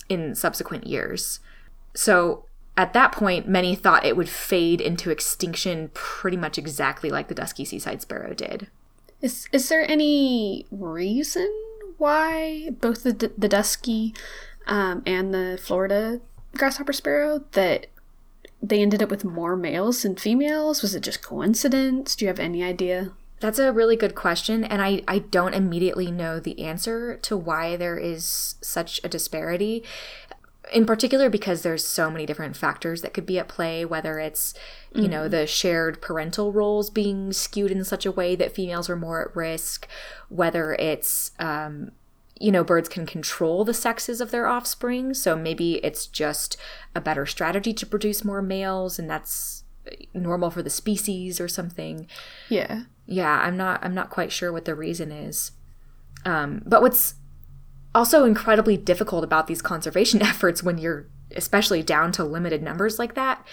[0.08, 1.40] in subsequent years.
[1.94, 2.46] So
[2.78, 7.36] at that point, many thought it would fade into extinction pretty much exactly like the
[7.36, 8.68] dusky seaside sparrow did.
[9.22, 11.52] Is is there any reason
[12.00, 14.14] why both the the dusky
[14.68, 16.22] um, and the Florida
[16.58, 17.88] grasshopper sparrow that
[18.62, 20.82] they ended up with more males than females?
[20.82, 22.16] Was it just coincidence?
[22.16, 23.12] Do you have any idea?
[23.40, 27.78] That's a really good question, and I, I don't immediately know the answer to why
[27.78, 29.82] there is such a disparity.
[30.72, 34.54] In particular, because there's so many different factors that could be at play, whether it's,
[34.94, 38.96] you know, the shared parental roles being skewed in such a way that females are
[38.96, 39.88] more at risk,
[40.30, 41.92] whether it's, um,
[42.40, 45.14] you know, birds can control the sexes of their offspring.
[45.14, 46.56] So maybe it's just
[46.96, 49.64] a better strategy to produce more males, and that's
[50.14, 52.06] normal for the species or something
[52.48, 52.84] Yeah.
[53.08, 55.52] yeah i'm not i'm not quite sure what the reason is
[56.26, 57.16] um, but what's
[58.00, 63.14] also incredibly difficult about these conservation efforts when you're especially down to limited numbers like
[63.14, 63.46] that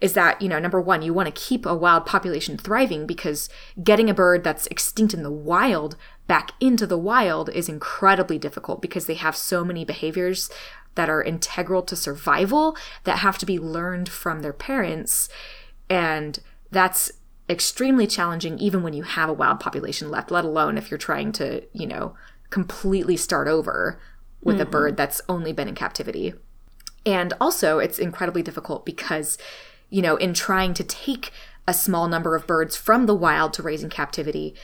[0.00, 3.48] is that you know number one you want to keep a wild population thriving because
[3.82, 8.80] getting a bird that's extinct in the wild back into the wild is incredibly difficult
[8.80, 10.48] because they have so many behaviors
[10.94, 15.28] that are integral to survival that have to be learned from their parents.
[15.88, 16.38] And
[16.70, 17.10] that's
[17.48, 21.32] extremely challenging even when you have a wild population left, let alone if you're trying
[21.32, 22.14] to, you know,
[22.54, 23.98] completely start over
[24.40, 24.70] with a mm-hmm.
[24.70, 26.32] bird that's only been in captivity.
[27.04, 29.36] And also, it's incredibly difficult because,
[29.90, 31.32] you know, in trying to take
[31.66, 34.54] a small number of birds from the wild to raise in captivity,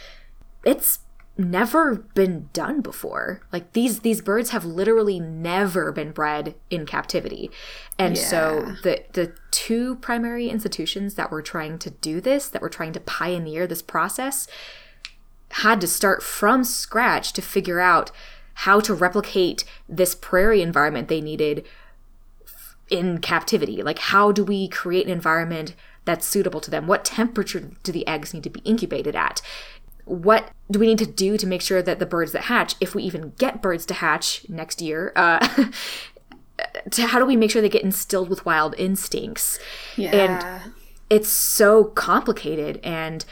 [0.64, 1.00] it's
[1.36, 3.40] never been done before.
[3.52, 7.50] Like these these birds have literally never been bred in captivity.
[7.98, 12.68] And so the the two primary institutions that were trying to do this, that were
[12.68, 14.46] trying to pioneer this process,
[15.50, 18.10] had to start from scratch to figure out
[18.54, 21.64] how to replicate this prairie environment they needed
[22.90, 23.82] in captivity.
[23.82, 26.86] Like, how do we create an environment that's suitable to them?
[26.86, 29.40] What temperature do the eggs need to be incubated at?
[30.04, 32.94] What do we need to do to make sure that the birds that hatch, if
[32.94, 35.46] we even get birds to hatch next year, uh,
[36.90, 39.58] to how do we make sure they get instilled with wild instincts?
[39.96, 40.62] Yeah.
[41.08, 43.24] it's so complicated and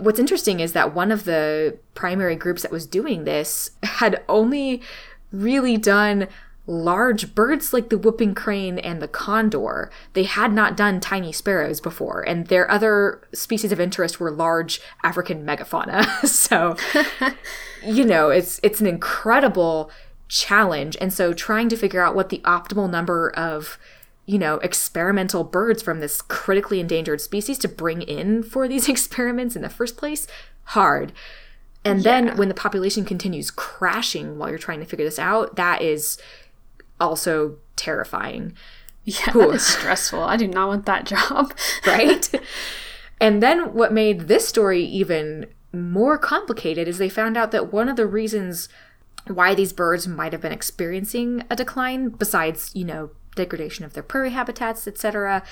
[0.00, 4.82] what's interesting is that one of the primary groups that was doing this had only
[5.30, 6.28] really done
[6.66, 9.90] large birds like the whooping crane and the condor.
[10.12, 14.80] They had not done tiny sparrows before and their other species of interest were large
[15.02, 16.06] african megafauna.
[16.28, 16.76] So
[17.84, 19.90] you know it's it's an incredible
[20.28, 23.78] challenge and so trying to figure out what the optimal number of
[24.26, 29.56] you know experimental birds from this critically endangered species to bring in for these experiments
[29.56, 30.26] in the first place
[30.64, 31.12] hard
[31.84, 35.82] and then when the population continues crashing while you're trying to figure this out that
[35.82, 36.18] is
[37.00, 38.54] also terrifying
[39.04, 40.22] Yeah, that is stressful.
[40.22, 41.52] I do not want that job.
[41.86, 42.30] right?
[43.20, 47.88] and then what made this story even more complicated is they found out that one
[47.88, 48.68] of the reasons
[49.26, 54.02] why these birds might have been experiencing a decline, besides, you know, degradation of their
[54.02, 55.42] prairie habitats, etc.,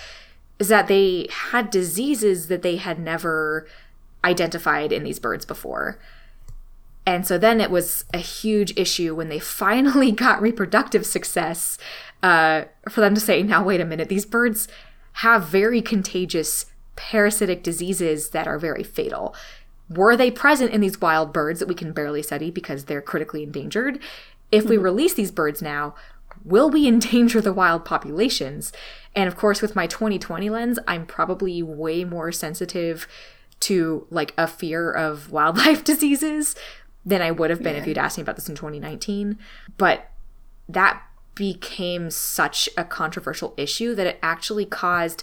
[0.59, 3.66] is that they had diseases that they had never
[4.25, 5.99] identified in these birds before.
[7.07, 11.79] And so then it was a huge issue when they finally got reproductive success
[12.23, 14.69] uh, for them to say, now, wait a minute, these birds
[15.14, 16.66] have very contagious
[16.97, 19.35] parasitic diseases that are very fatal.
[19.89, 23.43] Were they present in these wild birds that we can barely study because they're critically
[23.43, 23.99] endangered?
[24.53, 25.95] If we release these birds now,
[26.45, 28.72] will we endanger the wild populations?
[29.14, 33.07] And of course, with my 2020 lens, I'm probably way more sensitive
[33.61, 36.55] to like a fear of wildlife diseases
[37.05, 39.38] than I would have been if you'd asked me about this in 2019.
[39.78, 40.11] But
[40.68, 41.03] that
[41.34, 45.22] became such a controversial issue that it actually caused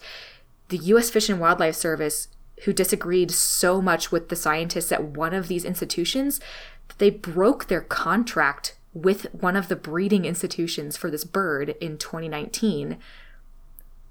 [0.70, 2.30] the US Fish and Wildlife Service,
[2.64, 6.40] who disagreed so much with the scientists at one of these institutions,
[6.88, 11.98] that they broke their contract with one of the breeding institutions for this bird in
[11.98, 12.98] 2019,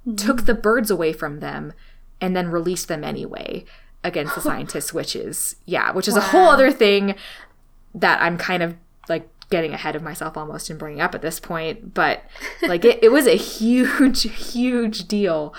[0.06, 0.14] mm-hmm.
[0.14, 1.72] took the birds away from them,
[2.20, 3.64] and then released them anyway
[4.04, 7.14] against the scientists' which is, Yeah, which is a whole other thing
[7.94, 8.76] that I'm kind of
[9.08, 12.22] like getting ahead of myself almost and bringing up at this point, but
[12.62, 15.54] like it, it was a huge, huge deal.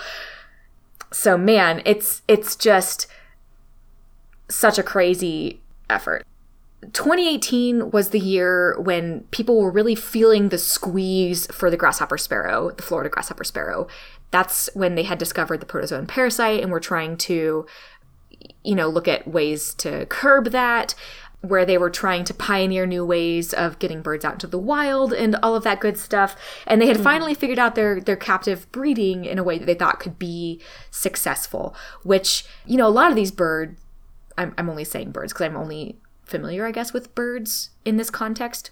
[1.12, 3.06] So man, it's it's just
[4.48, 6.26] such a crazy effort.
[6.80, 12.70] 2018 was the year when people were really feeling the squeeze for the grasshopper sparrow,
[12.70, 13.88] the Florida grasshopper sparrow.
[14.30, 17.66] That's when they had discovered the protozoan parasite and were trying to,
[18.62, 20.94] you know, look at ways to curb that,
[21.40, 25.12] where they were trying to pioneer new ways of getting birds out into the wild
[25.12, 26.36] and all of that good stuff.
[26.64, 27.02] And they had mm.
[27.02, 30.60] finally figured out their, their captive breeding in a way that they thought could be
[30.92, 31.74] successful,
[32.04, 33.80] which, you know, a lot of these birds,
[34.36, 35.96] I'm, I'm only saying birds because I'm only
[36.28, 38.70] familiar, I guess, with birds in this context.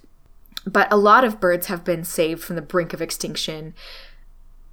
[0.67, 3.75] But a lot of birds have been saved from the brink of extinction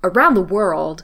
[0.03, 1.03] around the world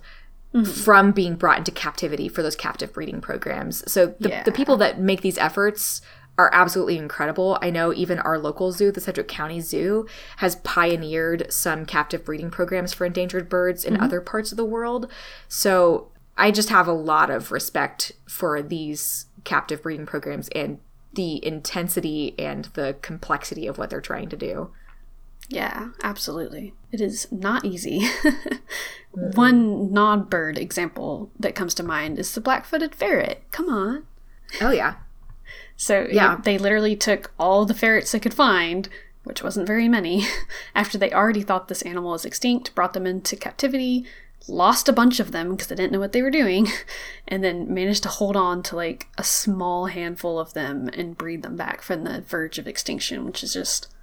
[0.53, 0.69] mm-hmm.
[0.69, 3.89] from being brought into captivity for those captive breeding programs.
[3.91, 4.43] So the, yeah.
[4.43, 6.01] the people that make these efforts
[6.37, 7.59] are absolutely incredible.
[7.61, 10.07] I know even our local zoo, the Sedgwick County Zoo,
[10.37, 14.03] has pioneered some captive breeding programs for endangered birds in mm-hmm.
[14.03, 15.11] other parts of the world.
[15.49, 20.79] So I just have a lot of respect for these captive breeding programs and
[21.19, 24.71] the intensity and the complexity of what they're trying to do.
[25.49, 26.73] Yeah, absolutely.
[26.93, 27.99] It is not easy.
[28.23, 29.31] mm-hmm.
[29.31, 33.43] One non bird example that comes to mind is the black footed ferret.
[33.51, 34.05] Come on.
[34.61, 34.95] Oh, yeah.
[35.75, 38.89] So, yeah, they literally took all the ferrets they could find,
[39.23, 40.25] which wasn't very many,
[40.75, 44.05] after they already thought this animal was extinct, brought them into captivity,
[44.47, 46.67] lost a bunch of them because they didn't know what they were doing,
[47.27, 51.43] and then managed to hold on to like a small handful of them and breed
[51.43, 53.93] them back from the verge of extinction, which is just,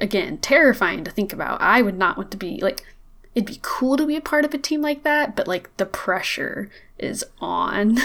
[0.00, 1.60] again, terrifying to think about.
[1.60, 2.82] I would not want to be like,
[3.34, 5.86] it'd be cool to be a part of a team like that, but like the
[5.86, 6.68] pressure
[6.98, 7.98] is on.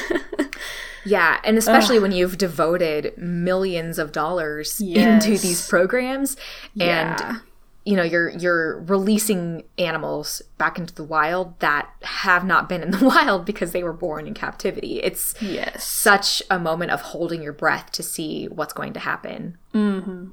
[1.05, 2.03] yeah, and especially Ugh.
[2.03, 5.25] when you've devoted millions of dollars yes.
[5.25, 6.37] into these programs
[6.79, 7.39] and yeah
[7.85, 12.91] you know you're you're releasing animals back into the wild that have not been in
[12.91, 14.99] the wild because they were born in captivity.
[15.01, 15.85] It's yes.
[15.85, 19.57] such a moment of holding your breath to see what's going to happen.
[19.73, 20.29] Mm-hmm.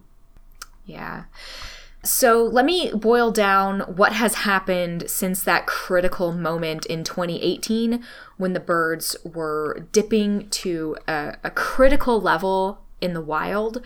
[0.86, 1.24] yeah.
[2.04, 8.02] So let me boil down what has happened since that critical moment in 2018
[8.38, 13.82] when the birds were dipping to a, a critical level in the wild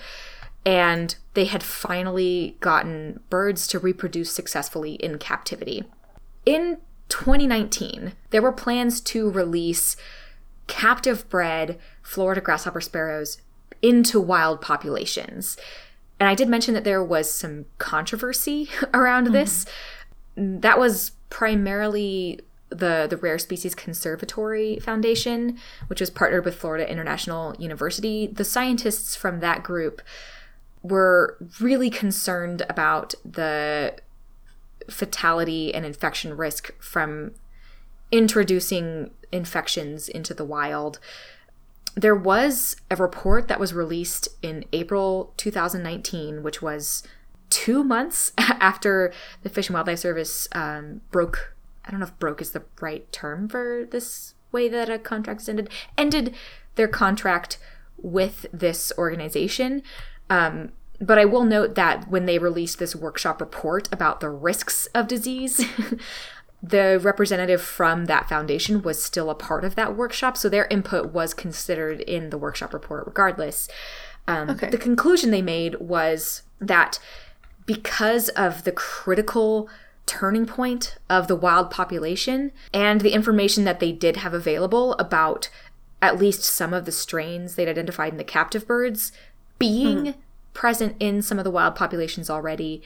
[0.67, 5.85] and they had finally gotten birds to reproduce successfully in captivity.
[6.45, 9.97] In 2019, there were plans to release
[10.67, 13.39] captive bred Florida grasshopper sparrows
[13.81, 15.57] into wild populations.
[16.19, 19.35] And I did mention that there was some controversy around mm-hmm.
[19.35, 19.67] this.
[20.37, 27.55] That was primarily the the Rare Species Conservatory Foundation, which was partnered with Florida International
[27.61, 28.27] University.
[28.27, 30.03] The scientists from that group
[30.91, 33.97] were really concerned about the
[34.89, 37.33] fatality and infection risk from
[38.13, 40.99] introducing infections into the wild.
[41.95, 47.03] There was a report that was released in April 2019, which was
[47.51, 49.13] two months after
[49.43, 51.55] the Fish and Wildlife Service um, broke.
[51.85, 55.49] I don't know if broke is the right term for this way that a contract
[55.49, 55.71] ended.
[55.97, 56.35] Ended
[56.75, 57.59] their contract
[57.97, 59.83] with this organization.
[60.29, 64.87] Um, but I will note that when they released this workshop report about the risks
[64.95, 65.65] of disease,
[66.63, 71.13] the representative from that foundation was still a part of that workshop, so their input
[71.13, 73.69] was considered in the workshop report regardless.
[74.27, 74.71] Um, okay.
[74.71, 76.99] The conclusion they made was that
[77.67, 79.69] because of the critical
[80.07, 85.51] turning point of the wild population and the information that they did have available about
[86.01, 89.11] at least some of the strains they'd identified in the captive birds
[89.59, 90.15] being mm
[90.57, 92.83] present in some of the wild populations already,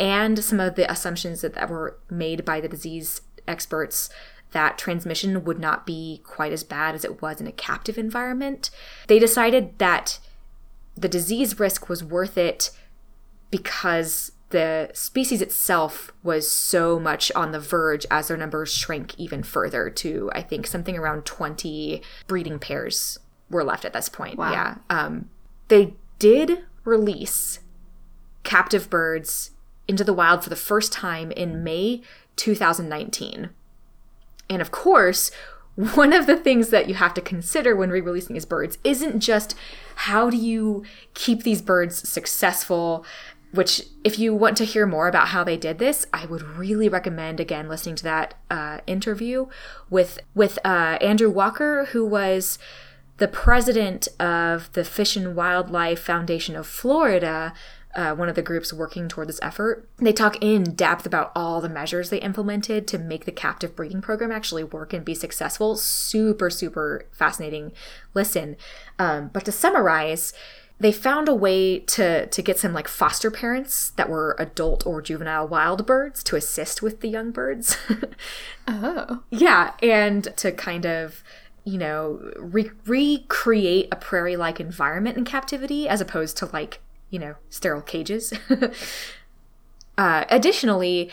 [0.00, 4.10] and some of the assumptions that, that were made by the disease experts
[4.50, 8.70] that transmission would not be quite as bad as it was in a captive environment.
[9.06, 10.18] They decided that
[10.96, 12.70] the disease risk was worth it
[13.50, 19.42] because the species itself was so much on the verge as their numbers shrank even
[19.42, 23.18] further to I think something around 20 breeding pairs
[23.50, 24.38] were left at this point.
[24.38, 24.52] Wow.
[24.52, 24.76] Yeah.
[24.90, 25.30] Um,
[25.68, 27.60] they did release
[28.42, 29.52] captive birds
[29.88, 32.02] into the wild for the first time in May
[32.36, 33.50] 2019.
[34.48, 35.30] And of course,
[35.74, 39.20] one of the things that you have to consider when re releasing these birds isn't
[39.20, 39.56] just
[39.96, 40.84] how do you
[41.14, 43.04] keep these birds successful,
[43.52, 46.88] which, if you want to hear more about how they did this, I would really
[46.88, 49.46] recommend again listening to that uh, interview
[49.90, 52.58] with with uh, Andrew Walker, who was
[53.18, 57.52] the president of the Fish and Wildlife Foundation of Florida,
[57.94, 61.60] uh, one of the groups working toward this effort, they talk in depth about all
[61.60, 65.76] the measures they implemented to make the captive breeding program actually work and be successful.
[65.76, 67.72] Super, super fascinating
[68.12, 68.56] listen.
[68.98, 70.32] Um, but to summarize,
[70.80, 75.00] they found a way to to get some like foster parents that were adult or
[75.00, 77.76] juvenile wild birds to assist with the young birds.
[78.66, 79.22] Oh.
[79.28, 81.22] yeah, and to kind of
[81.64, 87.34] you know re- recreate a prairie-like environment in captivity as opposed to like you know
[87.50, 88.32] sterile cages.
[89.98, 91.10] uh, additionally,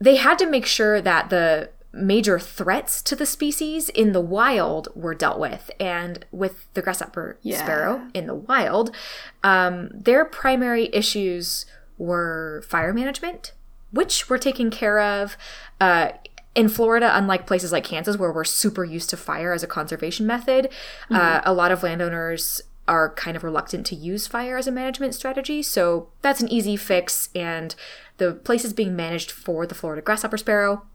[0.00, 4.88] they had to make sure that the major threats to the species in the wild
[4.94, 5.70] were dealt with.
[5.80, 7.58] And with the grasshopper Yeah.
[7.58, 8.94] sparrow in the wild,
[9.42, 11.64] um, their primary issues
[11.96, 13.52] were fire management,
[13.90, 15.36] which were taken care of.
[15.80, 16.10] Uh,
[16.54, 20.26] in Florida, unlike places like Kansas, where we're super used to fire as a conservation
[20.26, 20.70] method,
[21.10, 25.14] uh, a lot of landowners are kind of reluctant to use fire as a management
[25.14, 25.62] strategy.
[25.62, 27.28] So that's an easy fix.
[27.34, 27.74] And
[28.16, 30.86] the places being managed for the Florida grasshopper sparrow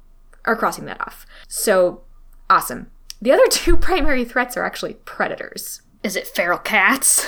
[0.45, 1.25] are crossing that off.
[1.47, 2.01] So
[2.49, 2.89] awesome.
[3.21, 5.81] The other two primary threats are actually predators.
[6.03, 7.25] Is it feral cats?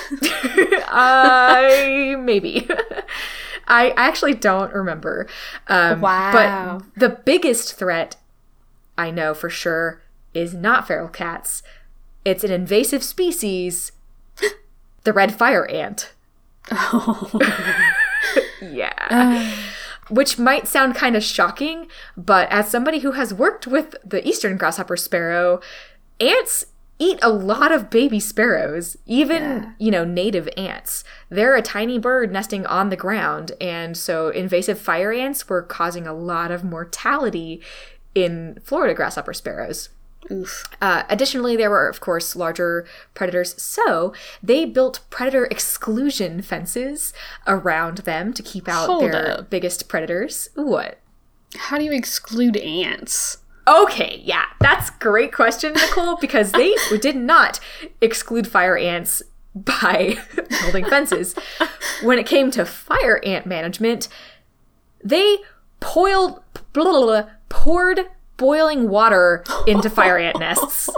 [0.90, 2.68] I maybe.
[3.68, 5.28] I actually don't remember.
[5.68, 6.82] Um, Wow.
[6.84, 8.16] But the biggest threat
[8.98, 10.02] I know for sure
[10.34, 11.64] is not feral cats.
[12.24, 13.92] It's an invasive species,
[15.04, 16.14] the red fire ant.
[16.72, 17.40] Oh.
[18.62, 19.54] yeah.
[20.10, 24.58] Which might sound kind of shocking, but as somebody who has worked with the eastern
[24.58, 25.62] grasshopper sparrow,
[26.20, 26.66] ants
[26.98, 29.72] eat a lot of baby sparrows, even, Yeah.
[29.80, 31.04] you know, native ants.
[31.30, 36.08] They're a tiny bird nesting on the ground, and so invasive fire ants were causing
[36.08, 37.62] a lot of mortality
[38.14, 39.90] in Florida grasshopper sparrows.
[40.32, 40.64] Oof.
[40.82, 47.14] Uh, additionally, there were, of course, larger predators, so they built predator exclusion fences
[47.46, 49.50] around them to keep out Hold their up.
[49.52, 50.50] biggest predators.
[50.56, 50.98] What?
[51.56, 53.38] How do you exclude ants?
[53.68, 57.60] Okay, yeah, that's a great question, Nicole, because they did not
[58.02, 59.24] exclude fire ants
[59.56, 60.18] by
[60.62, 61.36] building fences.
[62.04, 64.08] When it came to fire ant management,
[65.04, 65.38] they
[65.80, 66.42] poiled,
[66.74, 68.02] blah, blah, blah, poured
[68.38, 70.90] boiling water into fire ant nests.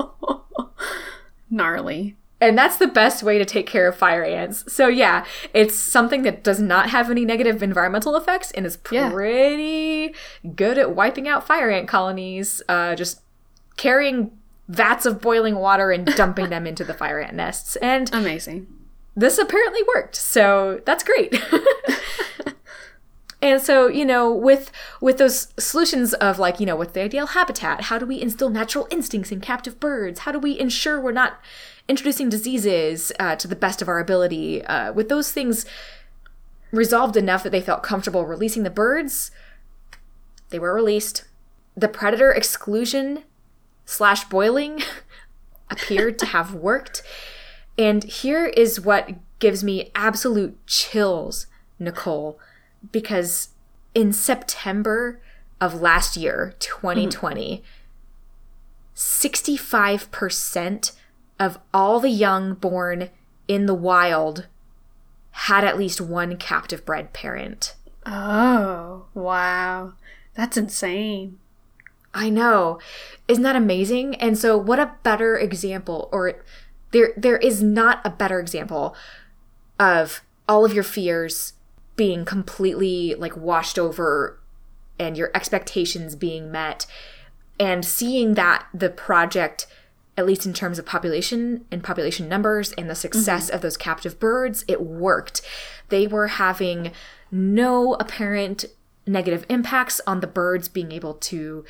[1.49, 2.15] Gnarly.
[2.39, 4.63] And that's the best way to take care of fire ants.
[4.71, 9.09] So yeah, it's something that does not have any negative environmental effects and is Yeah.
[9.11, 10.13] pretty
[10.55, 12.61] good at wiping out fire ant colonies.
[12.69, 13.21] Uh, just
[13.75, 14.31] carrying
[14.69, 17.75] vats of boiling water and dumping them into the fire ant nests.
[17.77, 18.67] And Amazing.
[19.15, 21.33] this apparently worked so that's great
[23.41, 27.27] and so you know with with those solutions of like you know what's the ideal
[27.27, 31.11] habitat how do we instill natural instincts in captive birds how do we ensure we're
[31.11, 31.39] not
[31.87, 35.65] introducing diseases uh, to the best of our ability uh, with those things
[36.71, 39.31] resolved enough that they felt comfortable releasing the birds
[40.49, 41.25] they were released.
[41.75, 43.23] The predator exclusion
[43.85, 44.81] slash boiling
[45.69, 47.03] appeared to have worked.
[47.77, 51.47] And here is what gives me absolute chills,
[51.79, 52.39] Nicole,
[52.91, 53.49] because
[53.93, 55.21] in September
[55.59, 57.63] of last year, 2020,
[58.95, 60.91] 65%
[61.39, 63.09] of all the young born
[63.47, 64.47] in the wild
[65.31, 67.75] had at least one captive bred parent.
[68.05, 69.93] Oh, wow.
[70.33, 71.37] That's insane.
[72.13, 72.79] I know.
[73.27, 74.15] Isn't that amazing?
[74.15, 76.43] And so what a better example or
[76.91, 78.95] there there is not a better example
[79.79, 81.53] of all of your fears
[81.95, 84.39] being completely like washed over
[84.97, 86.85] and your expectations being met
[87.59, 89.67] and seeing that the project
[90.17, 93.01] at least in terms of population and population numbers and the mm-hmm.
[93.01, 95.41] success of those captive birds it worked.
[95.89, 96.91] They were having
[97.31, 98.65] no apparent
[99.05, 101.63] negative impacts on the birds being able to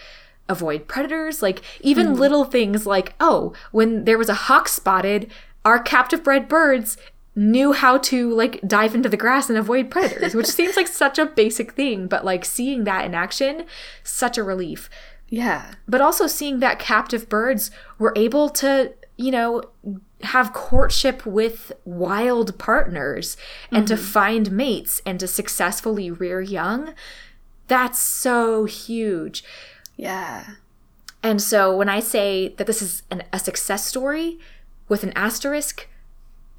[0.50, 1.42] avoid predators.
[1.42, 2.22] Like even mm-hmm.
[2.22, 5.30] little things like oh when there was a hawk spotted
[5.66, 6.98] our captive bred birds
[7.36, 11.20] knew how to like dive into the grass and avoid predators which seems like such
[11.20, 13.64] a basic thing but like seeing that in action
[14.04, 14.90] such a relief
[15.30, 15.74] Yeah.
[15.88, 17.70] but also seeing that captive birds
[18.00, 19.62] were able to, you know,
[20.22, 23.38] have courtship with wild partners
[23.72, 24.04] and to mm-hmm.
[24.04, 26.94] find mates and to successfully rear young.
[27.68, 29.44] That's so huge.
[29.96, 30.46] Yeah.
[31.22, 34.40] And so when I say that this is an, a success story
[34.88, 35.88] with an asterisk,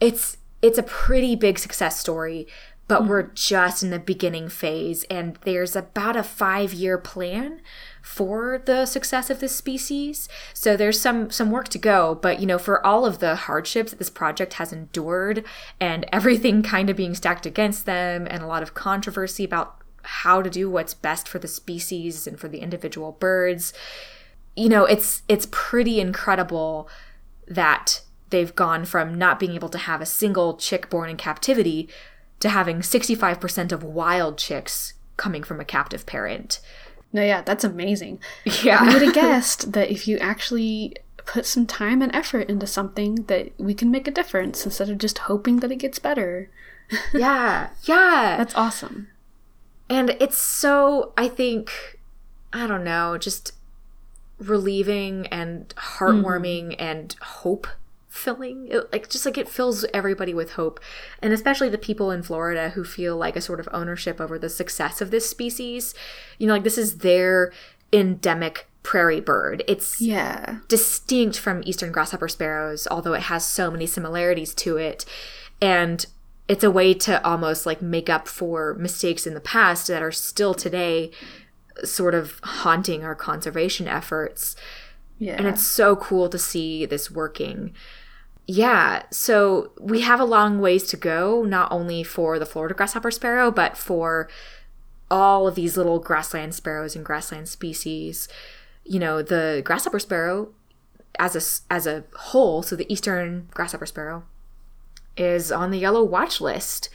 [0.00, 2.46] it's it's a pretty big success story,
[2.88, 3.08] but mm.
[3.08, 7.60] we're just in the beginning phase and there's about a 5-year plan
[8.08, 10.30] for the success of this species.
[10.54, 13.90] So there's some some work to go, but you know, for all of the hardships
[13.90, 15.44] that this project has endured
[15.78, 20.40] and everything kind of being stacked against them and a lot of controversy about how
[20.40, 23.74] to do what's best for the species and for the individual birds,
[24.56, 26.88] you know, it's it's pretty incredible
[27.46, 28.00] that
[28.30, 31.90] they've gone from not being able to have a single chick born in captivity
[32.40, 36.60] to having 65% of wild chicks coming from a captive parent.
[37.12, 38.20] No, yeah, that's amazing.
[38.62, 38.78] Yeah.
[38.80, 40.94] I would have guessed that if you actually
[41.24, 44.98] put some time and effort into something that we can make a difference instead of
[44.98, 46.50] just hoping that it gets better.
[47.14, 47.68] yeah.
[47.84, 48.34] Yeah.
[48.38, 49.08] That's awesome.
[49.90, 51.98] And it's so, I think,
[52.52, 53.52] I don't know, just
[54.38, 56.82] relieving and heartwarming mm-hmm.
[56.82, 57.66] and hope
[58.08, 60.80] filling it, like just like it fills everybody with hope.
[61.22, 64.48] And especially the people in florida who feel like a sort of ownership over the
[64.48, 65.94] success of this species.
[66.38, 67.52] You know like this is their
[67.92, 69.62] endemic prairie bird.
[69.68, 70.58] It's yeah.
[70.68, 75.04] distinct from eastern grasshopper sparrows although it has so many similarities to it.
[75.60, 76.04] And
[76.48, 80.12] it's a way to almost like make up for mistakes in the past that are
[80.12, 81.10] still today
[81.84, 84.56] sort of haunting our conservation efforts
[85.18, 85.36] yeah.
[85.36, 87.74] And it's so cool to see this working
[88.50, 93.10] yeah, so we have a long ways to go, not only for the Florida grasshopper
[93.10, 94.26] sparrow, but for
[95.10, 98.26] all of these little grassland sparrows and grassland species.
[98.84, 100.54] You know, the grasshopper sparrow
[101.18, 104.24] as a as a whole, so the eastern grasshopper sparrow
[105.14, 106.88] is on the yellow watch list.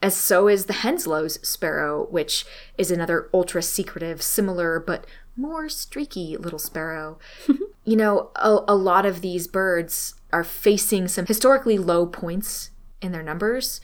[0.00, 2.46] As so is the Henslow's sparrow, which
[2.78, 5.04] is another ultra secretive, similar but
[5.36, 7.18] more streaky little sparrow.
[7.84, 12.70] you know, a, a lot of these birds are facing some historically low points
[13.00, 13.80] in their numbers.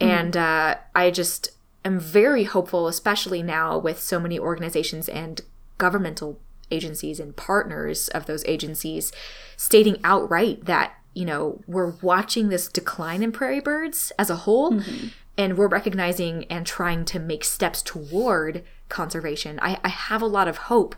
[0.00, 0.06] Mm.
[0.06, 1.50] And uh, I just
[1.84, 5.40] am very hopeful, especially now with so many organizations and
[5.78, 9.12] governmental agencies and partners of those agencies
[9.56, 14.72] stating outright that, you know, we're watching this decline in prairie birds as a whole.
[14.72, 15.08] Mm-hmm.
[15.38, 19.58] And we're recognizing and trying to make steps toward conservation.
[19.60, 20.96] I, I have a lot of hope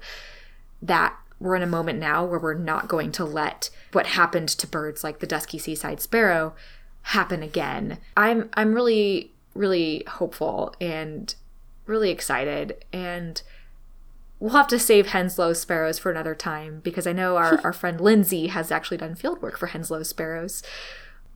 [0.82, 4.66] that we're in a moment now where we're not going to let what happened to
[4.66, 6.54] birds like the dusky seaside sparrow
[7.02, 7.98] happen again.
[8.16, 11.34] I'm I'm really really hopeful and
[11.86, 13.40] really excited and
[14.40, 18.00] we'll have to save Henslow sparrows for another time because I know our, our friend
[18.00, 20.62] Lindsay has actually done field work for Henslow sparrows.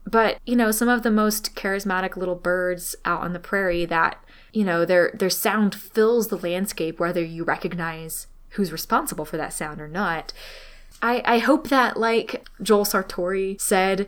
[0.05, 4.21] But, you know, some of the most charismatic little birds out on the prairie that,
[4.53, 9.51] you know, their their sound fills the landscape whether you recognize who's responsible for that
[9.51, 10.31] sound or not.
[11.01, 14.07] I, I hope that, like Joel Sartore said,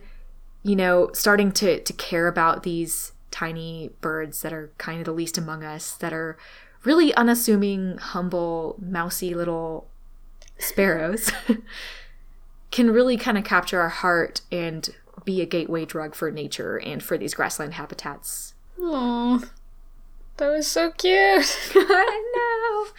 [0.62, 5.12] you know, starting to, to care about these tiny birds that are kind of the
[5.12, 6.38] least among us, that are
[6.84, 9.88] really unassuming, humble, mousy little
[10.58, 11.30] sparrows,
[12.70, 14.90] can really kind of capture our heart and
[15.24, 18.54] be a gateway drug for nature and for these grassland habitats.
[18.78, 19.42] Oh,
[20.36, 21.12] that was so cute.
[21.74, 22.92] I know.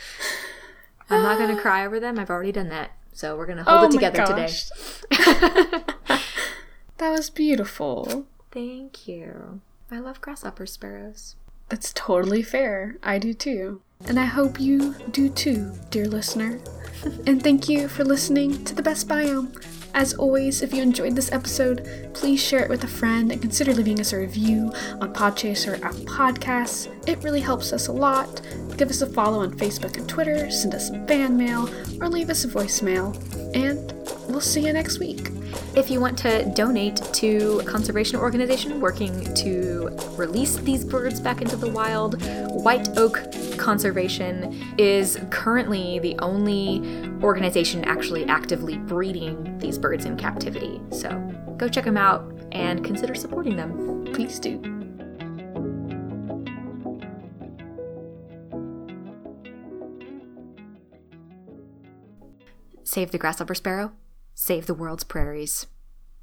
[1.10, 2.20] I'm not going to cry over them.
[2.20, 2.92] I've already done that.
[3.14, 4.52] So we're going to hold oh it together today.
[6.98, 8.26] that was beautiful.
[8.52, 9.62] Thank you.
[9.90, 11.36] I love grasshopper sparrows.
[11.70, 12.98] That's totally fair.
[13.02, 13.82] I do too.
[14.06, 16.60] And I hope you do too, dear listener.
[17.26, 19.56] and thank you for listening to The Best Biome.
[19.98, 23.74] As always, if you enjoyed this episode, please share it with a friend and consider
[23.74, 24.72] leaving us a review
[25.02, 26.88] on Podchaser or Apple Podcasts.
[27.10, 28.40] It really helps us a lot.
[28.78, 31.68] Give us a follow on Facebook and Twitter, send us some fan mail,
[32.00, 33.16] or leave us a voicemail.
[33.56, 33.92] And
[34.30, 35.32] we'll see you next week.
[35.76, 41.42] If you want to donate to a conservation organization working to release these birds back
[41.42, 42.22] into the wild,
[42.64, 43.24] White Oak
[43.58, 46.82] Conservation is currently the only
[47.24, 50.82] organization actually actively breeding these birds in captivity.
[50.90, 51.10] So
[51.56, 54.04] go check them out and consider supporting them.
[54.14, 54.62] Please do.
[62.84, 63.94] Save the grasshopper sparrow,
[64.34, 65.68] save the world's prairies.